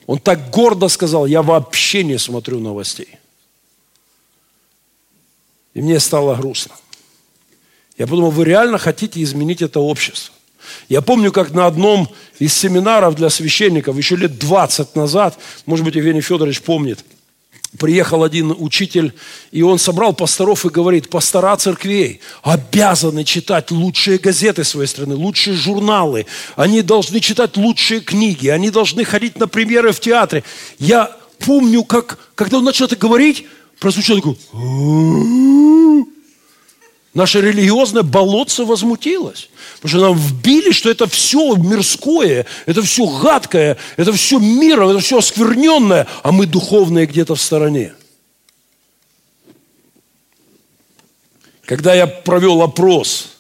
[0.10, 3.20] Он так гордо сказал, я вообще не смотрю новостей.
[5.76, 6.74] И мне стало грустно.
[7.96, 10.34] Я подумал, вы реально хотите изменить это общество?
[10.88, 15.38] Я помню, как на одном из семинаров для священников еще лет 20 назад,
[15.68, 17.06] может быть, Евгений Федорович помнит,
[17.78, 19.14] приехал один учитель,
[19.52, 25.56] и он собрал пасторов и говорит, пастора церквей обязаны читать лучшие газеты своей страны, лучшие
[25.56, 30.44] журналы, они должны читать лучшие книги, они должны ходить на премьеры в театре.
[30.80, 33.46] Я помню, как, когда он начал это говорить,
[33.80, 34.38] прозвучал такой,
[37.14, 39.50] Наше религиозное болотце возмутилось.
[39.82, 45.00] Потому что нам вбили, что это все мирское, это все гадкое, это все миром, это
[45.00, 47.94] все оскверненное, а мы духовные где-то в стороне.
[51.66, 53.38] Когда я провел опрос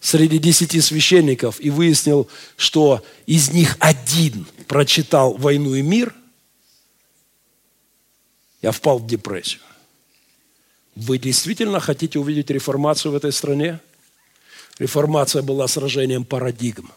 [0.00, 6.14] среди десяти священников и выяснил, что из них один прочитал «Войну и мир»,
[8.62, 9.60] я впал в депрессию.
[10.94, 13.80] Вы действительно хотите увидеть реформацию в этой стране?
[14.78, 16.90] Реформация была сражением парадигм.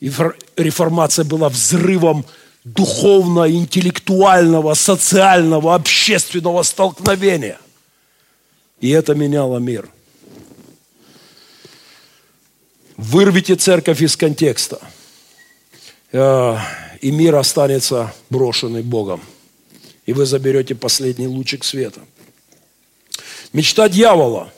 [0.00, 2.24] Реформация была взрывом
[2.64, 7.58] духовно-интеллектуального, социального, общественного столкновения.
[8.80, 9.88] И это меняло мир.
[12.96, 14.80] Вырвите церковь из контекста,
[16.12, 16.56] э,
[17.00, 19.20] и мир останется брошенный Богом.
[20.06, 22.00] И вы заберете последний лучик света–
[23.54, 24.52] Мечта дьявола,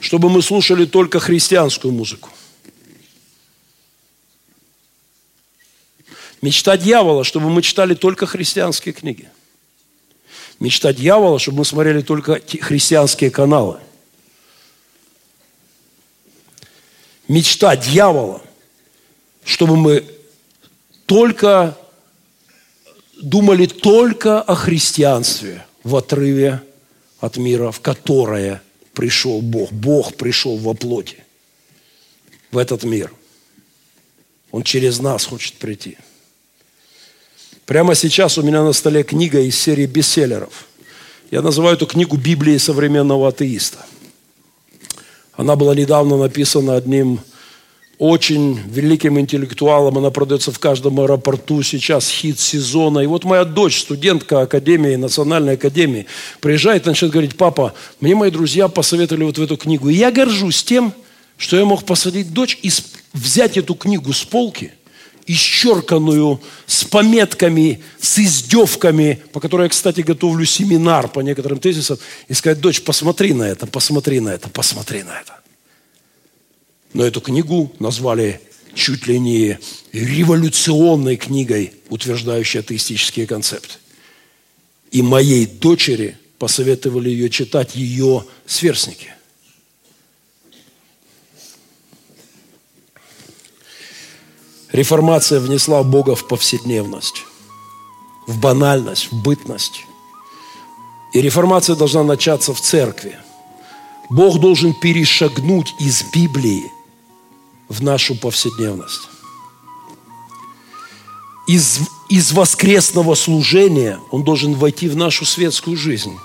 [0.00, 2.30] чтобы мы слушали только христианскую музыку.
[6.42, 9.30] Мечта дьявола, чтобы мы читали только христианские книги.
[10.58, 13.78] Мечта дьявола, чтобы мы смотрели только христианские каналы.
[17.28, 18.42] Мечта дьявола,
[19.44, 20.04] чтобы мы
[21.06, 21.78] только
[23.22, 26.64] думали только о христианстве в отрыве
[27.20, 28.62] от мира, в которое
[28.94, 29.72] пришел Бог.
[29.72, 31.18] Бог пришел во плоти
[32.50, 33.12] в этот мир.
[34.50, 35.96] Он через нас хочет прийти.
[37.66, 40.66] Прямо сейчас у меня на столе книга из серии бестселлеров.
[41.30, 43.86] Я называю эту книгу «Библией современного атеиста».
[45.34, 47.20] Она была недавно написана одним
[48.00, 49.98] очень великим интеллектуалом.
[49.98, 53.00] Она продается в каждом аэропорту сейчас, хит сезона.
[53.00, 56.06] И вот моя дочь, студентка Академии, Национальной Академии,
[56.40, 59.90] приезжает и начинает говорить, папа, мне мои друзья посоветовали вот в эту книгу.
[59.90, 60.94] И я горжусь тем,
[61.36, 62.70] что я мог посадить дочь и
[63.12, 64.72] взять эту книгу с полки,
[65.26, 71.98] исчерканную, с пометками, с издевками, по которой я, кстати, готовлю семинар по некоторым тезисам,
[72.28, 75.39] и сказать, дочь, посмотри на это, посмотри на это, посмотри на это.
[76.92, 78.40] Но эту книгу назвали
[78.74, 79.58] чуть ли не
[79.92, 83.74] революционной книгой, утверждающей атеистические концепты.
[84.90, 89.14] И моей дочери посоветовали ее читать ее сверстники.
[94.72, 97.24] Реформация внесла Бога в повседневность,
[98.26, 99.84] в банальность, в бытность.
[101.12, 103.18] И реформация должна начаться в церкви.
[104.08, 106.70] Бог должен перешагнуть из Библии
[107.70, 109.08] в нашу повседневность.
[111.48, 111.78] Из,
[112.10, 116.18] из воскресного служения Он должен войти в нашу светскую жизнь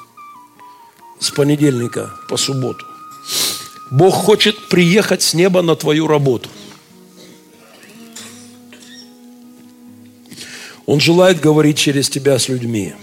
[1.20, 2.86] с понедельника по субботу.
[3.92, 6.50] Бог хочет приехать с неба на твою работу.
[10.88, 12.96] Он желает говорить через тебя с людьми.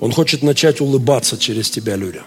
[0.00, 2.24] Он хочет начать улыбаться через тебя людям.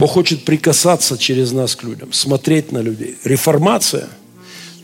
[0.00, 3.16] Бог хочет прикасаться через нас к людям, смотреть на людей.
[3.22, 4.08] Реформация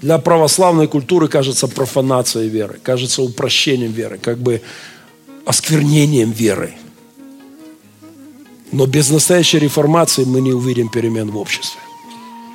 [0.03, 4.61] для православной культуры кажется профанацией веры, кажется упрощением веры, как бы
[5.47, 6.75] осквернением веры.
[8.73, 11.81] Но без настоящей реформации мы не увидим перемен в обществе.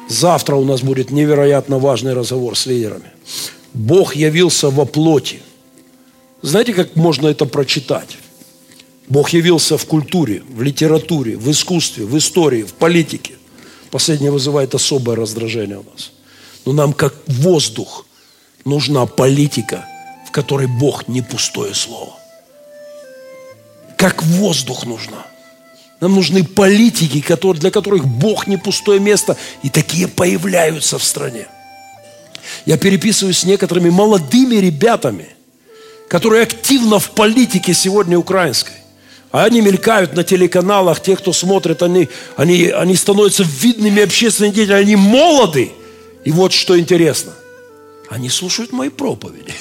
[0.07, 3.11] Завтра у нас будет невероятно важный разговор с лидерами.
[3.73, 5.39] Бог явился во плоти.
[6.43, 8.19] Знаете, как можно это прочитать?
[9.11, 13.33] Бог явился в культуре, в литературе, в искусстве, в истории, в политике.
[13.89, 16.11] Последнее вызывает особое раздражение у нас.
[16.65, 18.05] Но нам, как воздух,
[18.63, 19.85] нужна политика,
[20.25, 22.13] в которой Бог не пустое слово.
[23.97, 25.25] Как воздух нужна.
[25.99, 27.21] Нам нужны политики,
[27.55, 31.47] для которых Бог не пустое место, и такие появляются в стране.
[32.65, 35.27] Я переписываюсь с некоторыми молодыми ребятами,
[36.07, 38.80] которые активно в политике сегодня украинской.
[39.31, 44.81] А они мелькают на телеканалах, те, кто смотрит, они, они, они становятся видными общественными деятелями,
[44.81, 45.71] они молоды.
[46.25, 47.33] И вот что интересно,
[48.09, 49.53] они слушают мои проповеди.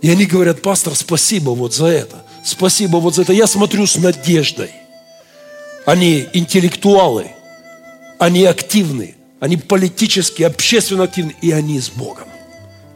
[0.00, 2.24] И они говорят, пастор, спасибо вот за это.
[2.44, 3.32] Спасибо вот за это.
[3.32, 4.70] Я смотрю с надеждой.
[5.84, 7.32] Они интеллектуалы,
[8.18, 12.28] они активны, они политически, общественно активны, и они с Богом.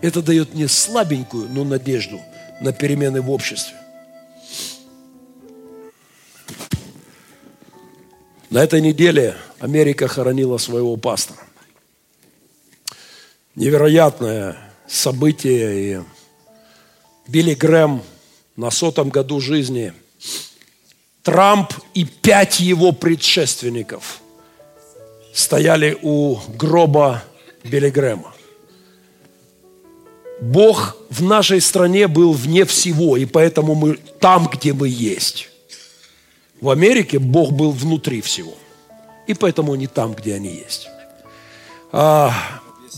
[0.03, 2.21] Это дает мне слабенькую, но надежду
[2.61, 3.77] на перемены в обществе.
[8.53, 11.41] На этой неделе Америка хоронила своего пастора.
[13.55, 15.81] Невероятное событие.
[15.81, 16.01] И
[17.27, 18.03] Билли Грэм
[18.57, 19.95] на сотом году жизни,
[21.23, 24.21] Трамп и пять его предшественников
[25.33, 27.25] стояли у гроба
[27.65, 28.35] Билли Грэма.
[30.43, 35.52] Бог в нашей стране был вне всего, и поэтому мы там, где мы есть.
[36.63, 38.55] В Америке Бог был внутри всего.
[39.27, 40.89] И поэтому они там, где они есть.
[41.91, 42.33] А,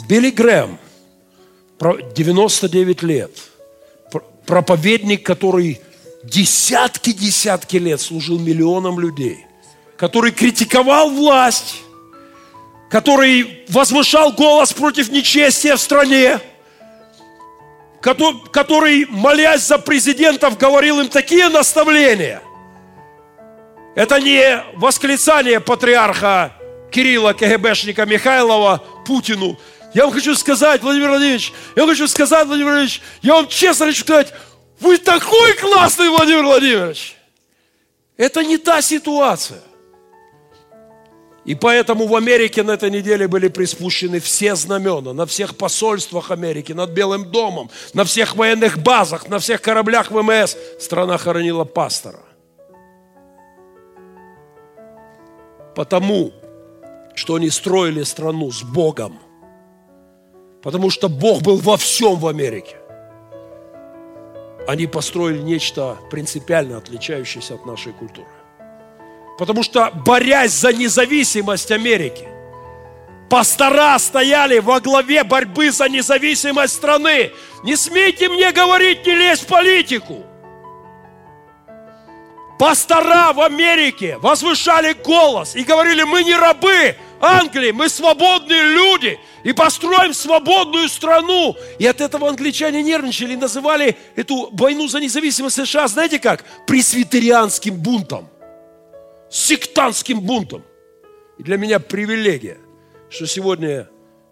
[0.07, 0.79] Билли Грэм,
[2.15, 3.31] 99 лет,
[4.47, 5.81] проповедник, который
[6.25, 9.47] десятки-десятки лет служил миллионам людей,
[9.97, 11.77] который критиковал власть,
[12.91, 16.39] который возвышал голос против нечестия в стране,
[18.03, 22.43] который, молясь за президентов, говорил им такие наставления.
[23.95, 26.53] Это не восклицание патриарха
[26.91, 29.59] Кирилла, КГБшника Михайлова Путину.
[29.95, 33.87] Я вам хочу сказать, Владимир Владимирович, я вам хочу сказать, Владимир Владимирович, я вам честно
[33.87, 34.33] хочу сказать,
[34.81, 37.15] вы такой классный, Владимир Владимирович.
[38.17, 39.61] Это не та ситуация.
[41.45, 46.73] И поэтому в Америке на этой неделе были приспущены все знамена на всех посольствах Америки,
[46.73, 50.57] над Белым домом, на всех военных базах, на всех кораблях ВМС.
[50.81, 52.24] Страна хоронила пастора.
[55.75, 56.33] Потому,
[57.15, 59.19] что они строили страну с Богом.
[60.63, 62.77] Потому что Бог был во всем в Америке.
[64.67, 68.29] Они построили нечто принципиально отличающееся от нашей культуры.
[69.39, 72.29] Потому что, борясь за независимость Америки,
[73.29, 77.33] пастора стояли во главе борьбы за независимость страны.
[77.63, 80.25] Не смейте мне говорить, не лезь в политику.
[82.65, 89.53] Пастора в Америке возвышали голос и говорили, мы не рабы Англии, мы свободные люди и
[89.53, 91.57] построим свободную страну.
[91.79, 96.43] И от этого англичане нервничали и называли эту войну за независимость США, знаете как?
[96.67, 98.31] Пресвитерианским бунтом
[99.29, 100.63] сектантским бунтом.
[101.37, 102.57] И для меня привилегия,
[103.11, 103.91] что сегодня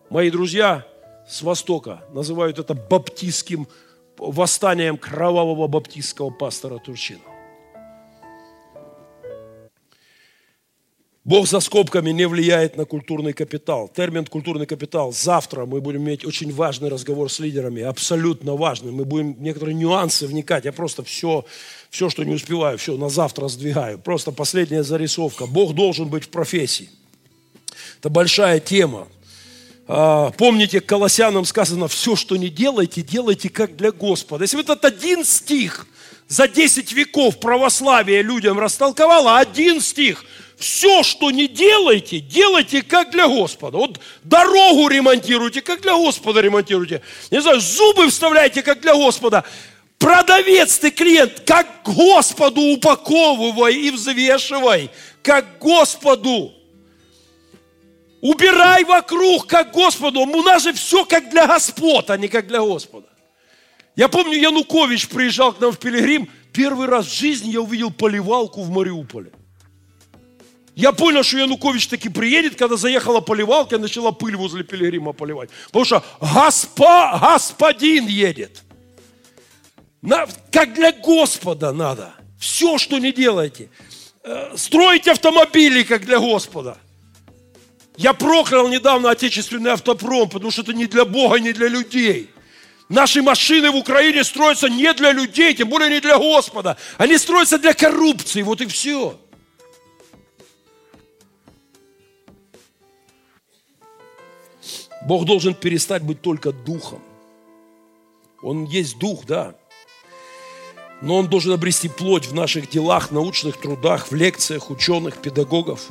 [0.09, 0.87] мои друзья
[1.29, 3.69] с Востока называют это баптистским
[4.17, 7.32] восстанием кровавого баптистского пастора Турчина.
[11.25, 13.89] Бог за скобками не влияет на культурный капитал.
[13.89, 18.91] Термин «культурный капитал» завтра мы будем иметь очень важный разговор с лидерами, абсолютно важный.
[18.91, 20.65] Мы будем некоторые нюансы вникать.
[20.65, 21.45] Я просто все,
[21.91, 24.01] все, что не успеваю, все на завтра сдвигаю.
[24.01, 25.47] Просто последняя зарисовка.
[25.47, 26.91] Бог должен быть в профессии.
[28.01, 29.07] Это большая тема.
[29.87, 34.43] А, помните, к Колоссянам сказано, все, что не делайте, делайте как для Господа.
[34.43, 35.87] Если вот этот один стих
[36.27, 40.25] за 10 веков православие людям растолковало, один стих–
[40.63, 43.79] все, что не делайте, делайте как для Господа.
[43.79, 47.03] Вот дорогу ремонтируйте, как для Господа ремонтируйте.
[47.31, 49.45] Не знаю, зубы вставляйте, как для Господа.
[49.99, 54.91] Продавец ты, клиент, как Господу упаковывай и взвешивай,
[55.23, 56.53] как Господу.
[58.21, 60.21] Убирай вокруг, как Господу.
[60.21, 63.09] У нас же все как для Господа, а не как для Господа.
[63.97, 66.31] Я помню, Янукович приезжал к нам в Пилигрим.
[66.53, 69.33] Первый раз в жизни я увидел поливалку в Мариуполе.
[70.75, 75.51] Я понял, что Янукович таки приедет, когда заехала поливалка и начала пыль возле пилигрима поливать.
[75.67, 78.63] Потому что госпо, господин едет.
[80.01, 82.15] На- как для Господа надо.
[82.41, 83.69] Все, что не делаете.
[84.25, 84.57] Э,
[85.09, 86.79] автомобили, как для Господа.
[87.97, 92.31] Я проклял недавно отечественный автопром, потому что это не для Бога, не для людей.
[92.89, 96.79] Наши машины в Украине строятся не для людей, тем более не для Господа.
[96.97, 99.19] Они строятся для коррупции, вот и все.
[105.07, 107.01] Бог должен перестать быть только духом.
[108.43, 109.55] Он есть дух, да.
[111.01, 115.89] Но он должен обрести плоть в наших делах, научных трудах, в лекциях ученых, педагогов.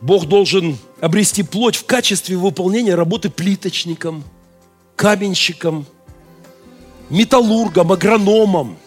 [0.00, 4.24] Бог должен обрести плоть в качестве выполнения работы плиточником,
[4.96, 5.86] каменщиком,
[7.10, 8.78] металлургом, агрономом.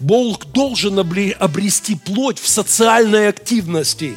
[0.00, 4.16] Бог должен обре- обрести плоть в социальной активности,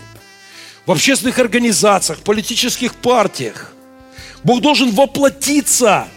[0.86, 3.74] в общественных организациях, политических партиях.
[4.44, 6.08] Бог должен воплотиться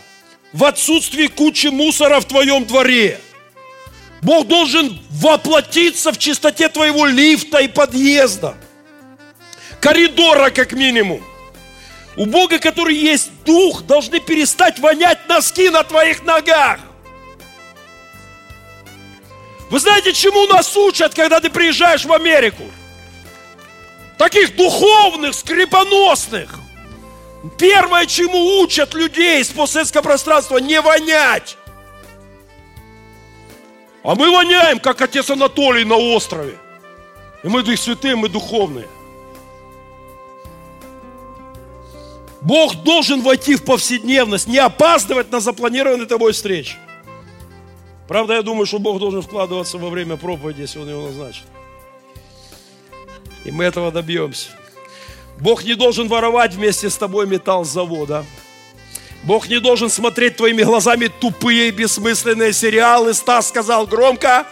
[0.52, 3.20] в отсутствии кучи мусора в твоем дворе.
[4.22, 8.56] Бог должен воплотиться в чистоте твоего лифта и подъезда.
[9.80, 11.22] Коридора как минимум.
[12.16, 16.80] У Бога, который есть дух, должны перестать вонять носки на твоих ногах.
[19.70, 22.64] Вы знаете, чему нас учат, когда ты приезжаешь в Америку?
[24.16, 26.65] Таких духовных, скрипоносных.
[27.58, 31.56] Первое, чему учат людей из постсоветского пространства, не вонять.
[34.02, 36.56] А мы воняем, как отец Анатолий на острове.
[37.42, 38.88] И мы дух святые, мы духовные.
[42.40, 46.76] Бог должен войти в повседневность, не опаздывать на запланированный тобой встречи.
[48.06, 51.44] Правда, я думаю, что Бог должен вкладываться во время проповеди, если Он его назначит.
[53.44, 54.50] И мы этого добьемся.
[55.40, 58.24] Бог не должен воровать вместе с тобой металл завода.
[59.22, 63.12] Бог не должен смотреть твоими глазами тупые и бессмысленные сериалы.
[63.12, 64.46] Стас сказал громко.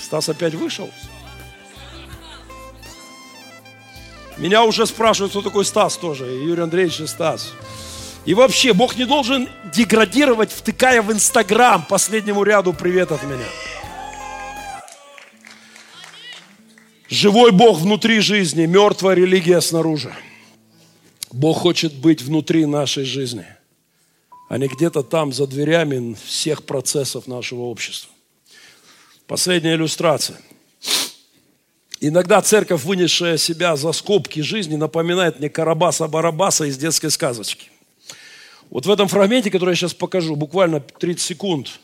[0.00, 0.90] Стас опять вышел.
[4.36, 6.24] Меня уже спрашивают, кто такой Стас тоже.
[6.24, 7.52] Юрий Андреевич и Стас.
[8.24, 13.44] И вообще, Бог не должен деградировать, втыкая в Инстаграм последнему ряду привет от меня.
[17.10, 20.14] Живой Бог внутри жизни, мертвая религия снаружи.
[21.32, 23.46] Бог хочет быть внутри нашей жизни,
[24.48, 28.12] а не где-то там за дверями всех процессов нашего общества.
[29.26, 30.38] Последняя иллюстрация.
[32.00, 37.70] Иногда церковь, вынесшая себя за скобки жизни, напоминает мне Карабаса-Барабаса из детской сказочки.
[38.70, 41.80] Вот в этом фрагменте, который я сейчас покажу, буквально 30 секунд,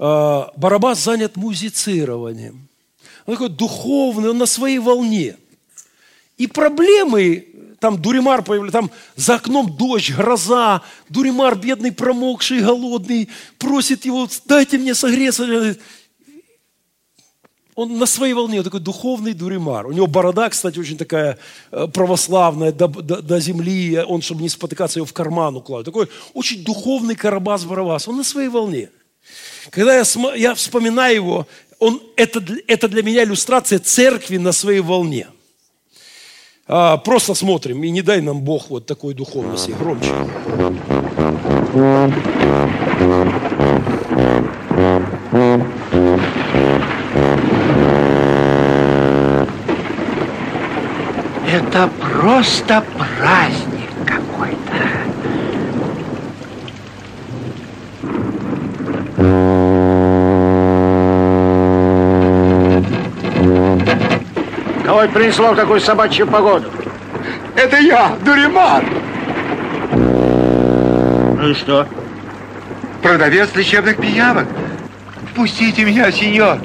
[0.00, 2.68] э, Барабас занят музицированием.
[3.26, 5.36] Он такой духовный, он на своей волне.
[6.38, 7.46] И проблемы,
[7.78, 14.78] там Дуримар появляется, там за окном дождь, гроза, Дуримар бедный, промокший, голодный, просит его, дайте
[14.78, 15.76] мне согреться.
[17.74, 19.86] Он на своей волне, он такой духовный дуримар.
[19.86, 21.38] У него борода, кстати, очень такая
[21.70, 23.98] э, православная, до, до- до земли.
[24.06, 25.86] Он, чтобы не спотыкаться, ее в карман укладывает.
[25.86, 28.08] Такой очень духовный Карабас-Барабас.
[28.08, 28.90] Он на своей волне.
[29.70, 30.04] Когда я,
[30.34, 31.46] я вспоминаю его,
[31.82, 35.26] он, это, это для меня иллюстрация церкви на своей волне.
[36.68, 39.74] А, просто смотрим, и не дай нам Бог вот такой духовности.
[39.80, 40.12] Громче.
[51.50, 52.84] Это просто
[65.02, 66.70] Это принесло в такую собачью погоду?
[67.56, 68.84] Это я, Дуримар,
[69.90, 71.88] Ну и что?
[73.02, 74.46] продавец лечебных пиявок.
[75.34, 76.58] Пустите меня, сеньор.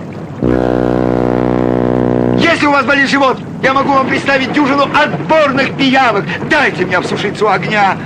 [2.39, 6.25] Если у вас болит живот, я могу вам представить дюжину отборных пиявок.
[6.47, 7.97] Дайте мне обсушиться у огня.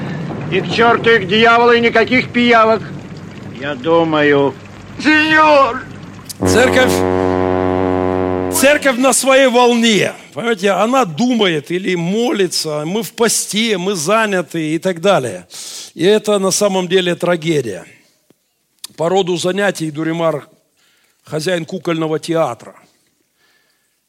[0.50, 2.82] И к черту, и к дьяволу, и никаких пиявок.
[3.60, 4.54] Я думаю,
[4.98, 5.82] Сеньор!
[6.40, 6.92] Церковь,
[8.56, 10.14] церковь на своей волне.
[10.34, 15.48] Понимаете, она думает или молится, мы в посте, мы заняты и так далее.
[15.94, 17.86] И это на самом деле трагедия.
[18.96, 20.48] По роду занятий Дуримар
[21.24, 22.76] хозяин кукольного театра.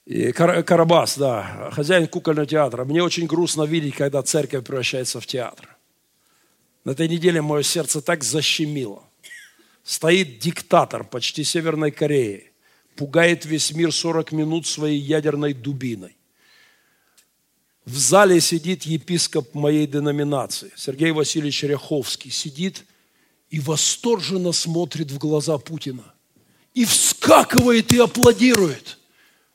[0.06, 2.84] И Кар- Карабас, да, хозяин кукольного театра.
[2.84, 5.76] Мне очень грустно видеть, когда церковь превращается в театр.
[6.84, 9.02] На этой неделе мое сердце так защемило.
[9.84, 12.51] Стоит диктатор почти Северной Кореи,
[12.96, 16.16] пугает весь мир 40 минут своей ядерной дубиной.
[17.84, 22.84] В зале сидит епископ моей деноминации, Сергей Васильевич Ряховский, сидит
[23.50, 26.04] и восторженно смотрит в глаза Путина.
[26.74, 28.98] И вскакивает и аплодирует.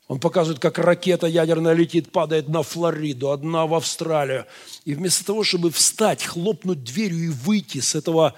[0.08, 4.46] Он показывает, как ракета ядерная летит, падает на Флориду, одна в Австралию.
[4.86, 8.36] И вместо того, чтобы встать, хлопнуть дверью и выйти с этого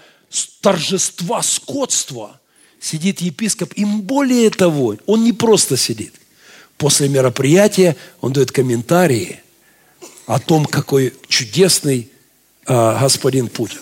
[0.61, 2.39] торжества, скотства,
[2.79, 3.73] сидит епископ.
[3.73, 6.13] И более того, он не просто сидит.
[6.77, 9.41] После мероприятия он дает комментарии
[10.25, 12.09] о том, какой чудесный
[12.65, 13.81] э, господин Путин.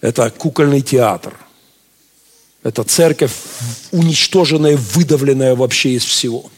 [0.00, 1.36] Это кукольный театр.
[2.62, 3.32] Это церковь,
[3.90, 6.50] уничтоженная, выдавленная вообще из всего.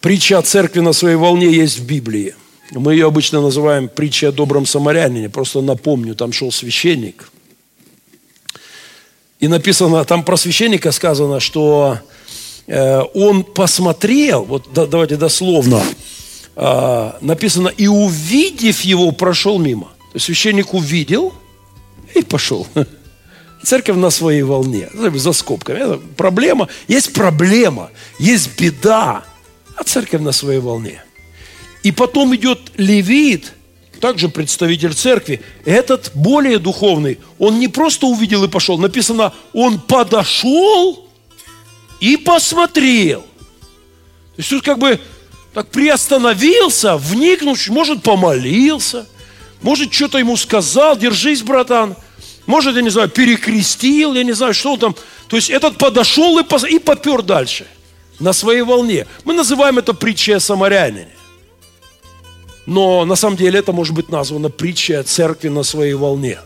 [0.00, 2.34] Притча о церкви на своей волне есть в Библии.
[2.74, 5.28] Мы ее обычно называем притчей о добром самарянине.
[5.28, 7.30] Просто напомню, там шел священник.
[9.40, 11.98] И написано, там про священника сказано, что
[12.66, 15.82] э, он посмотрел, вот да, давайте дословно,
[16.56, 19.88] э, написано, и увидев его, прошел мимо.
[20.12, 21.34] То есть священник увидел
[22.14, 22.66] и пошел.
[23.64, 25.78] Церковь на своей волне, за скобками.
[25.78, 26.68] Это проблема.
[26.88, 29.24] Есть проблема, есть беда,
[29.76, 31.02] а церковь на своей волне.
[31.82, 33.52] И потом идет левит,
[34.00, 35.40] также представитель церкви.
[35.64, 38.76] Этот более духовный, он не просто увидел и пошел.
[38.76, 41.08] Написано, он подошел
[42.00, 43.20] и посмотрел.
[43.20, 44.98] То есть тут как бы
[45.54, 49.06] так приостановился, вникнул, может, помолился,
[49.60, 51.94] может, что-то ему сказал, держись, братан.
[52.46, 54.96] Может, я не знаю, перекрестил, я не знаю, что он там.
[55.28, 56.64] То есть этот подошел и, пос...
[56.64, 57.66] и попер дальше
[58.18, 59.06] на своей волне.
[59.24, 61.08] Мы называем это притчей о самарянине.
[62.66, 66.38] Но на самом деле это может быть названо притчей о церкви на своей волне.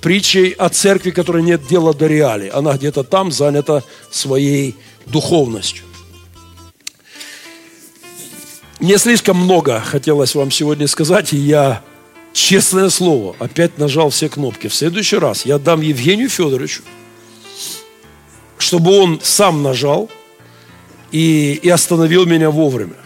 [0.00, 2.48] Притчей о церкви, которой нет дела до реалий.
[2.48, 4.76] Она где-то там занята своей
[5.06, 5.84] духовностью.
[8.80, 11.82] Мне слишком много хотелось вам сегодня сказать, и я,
[12.32, 14.68] честное слово, опять нажал все кнопки.
[14.68, 16.82] В следующий раз я дам Евгению Федоровичу,
[18.58, 20.10] чтобы он сам нажал
[21.12, 22.96] и, и остановил меня вовремя.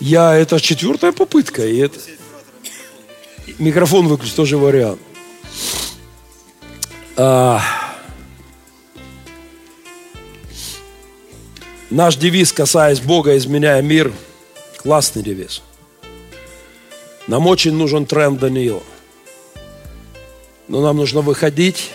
[0.00, 1.98] Я, это четвертая попытка, и это...
[3.58, 5.00] Микрофон выключить тоже вариант.
[7.16, 7.60] А...
[11.90, 14.12] Наш девиз, касаясь Бога, изменяя мир–
[14.78, 15.60] Классный девиз.
[17.26, 18.82] Нам очень нужен тренд Даниила.
[20.68, 21.90] Но нам нужно выходить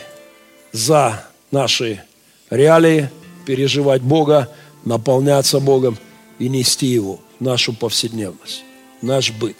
[0.74, 2.04] за наши
[2.50, 3.10] реалии,
[3.46, 4.50] переживать Бога,
[4.84, 5.98] наполняться Богом
[6.40, 8.64] и нести Его нашу повседневность,
[9.02, 9.58] наш быт,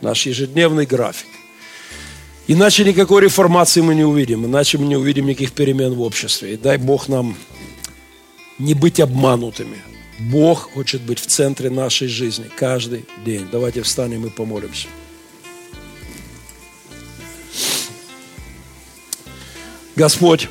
[0.00, 1.28] наш ежедневный график.
[2.48, 6.54] Иначе никакой реформации мы не увидим, иначе мы не увидим никаких перемен в обществе.
[6.54, 7.36] И дай Бог нам
[8.58, 9.78] не быть обманутыми,
[10.18, 13.46] Бог хочет быть в центре нашей жизни каждый день.
[13.50, 14.88] Давайте встанем и помолимся.
[19.96, 20.48] Господь,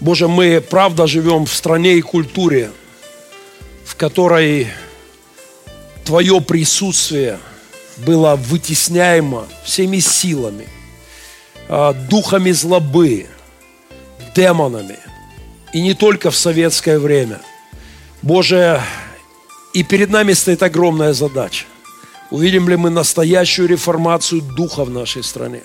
[0.00, 2.70] Боже, мы правда живем в стране и культуре,
[3.94, 4.68] в которой
[6.04, 7.38] Твое присутствие
[7.98, 10.68] было вытесняемо всеми силами,
[11.68, 13.26] а, духами злобы,
[14.34, 14.98] демонами–
[15.74, 17.40] и не только в советское время.
[18.22, 18.80] Боже,
[19.74, 21.66] и перед нами стоит огромная задача.
[22.30, 25.62] Увидим ли мы настоящую реформацию духа в нашей стране?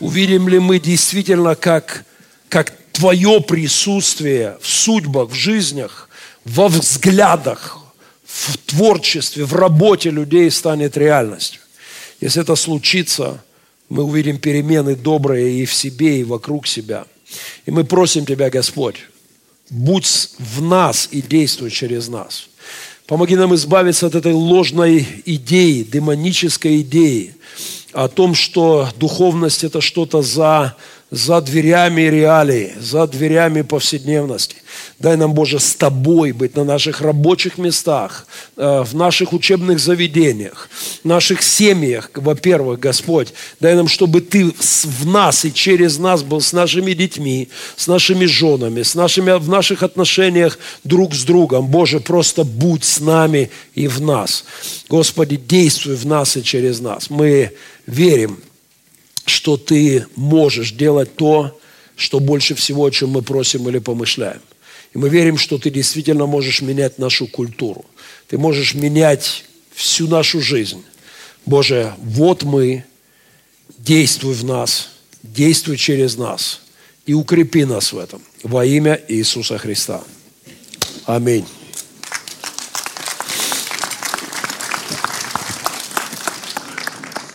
[0.00, 2.04] Увидим ли мы действительно, как,
[2.48, 6.07] как Твое присутствие в судьбах, в жизнях,
[6.48, 7.78] во взглядах,
[8.24, 11.60] в творчестве, в работе людей станет реальностью?
[12.20, 13.42] Если это случится,
[13.88, 17.06] мы увидим перемены добрые и в себе, и вокруг себя.
[17.66, 18.96] И мы просим Тебя, Господь,
[19.70, 22.48] будь в нас и действуй через нас.
[23.06, 27.34] Помоги нам избавиться от этой ложной идеи, демонической идеи
[27.92, 30.76] о том, что духовность– это что-то за
[31.10, 34.56] за дверями реалии, за дверями повседневности.
[34.98, 38.26] Дай нам, Боже, с Тобой быть на наших рабочих местах,
[38.56, 40.68] э, в наших учебных заведениях,
[41.02, 43.32] в наших семьях, во-первых, Господь.
[43.60, 44.52] Дай нам, чтобы Ты
[44.84, 49.48] в нас и через нас был с нашими детьми, с нашими женами, с нашими, в
[49.48, 51.68] наших отношениях друг с другом.
[51.68, 54.44] Боже, просто будь с нами и в нас.
[54.88, 57.08] Господи, действуй в нас и через нас.
[57.08, 57.52] Мы
[57.86, 58.38] верим,
[59.28, 61.58] что ты можешь делать то,
[61.96, 64.40] что больше всего, о чем мы просим или помышляем.
[64.94, 67.84] И мы верим, что ты действительно можешь менять нашу культуру.
[68.28, 69.44] Ты можешь менять
[69.74, 70.82] всю нашу жизнь.
[71.44, 72.84] Боже, вот мы,
[73.78, 74.90] действуй в нас
[75.22, 76.60] действуй через нас
[77.06, 80.02] и укрепи нас в этом во имя Иисуса Христа.
[81.06, 81.44] Аминь.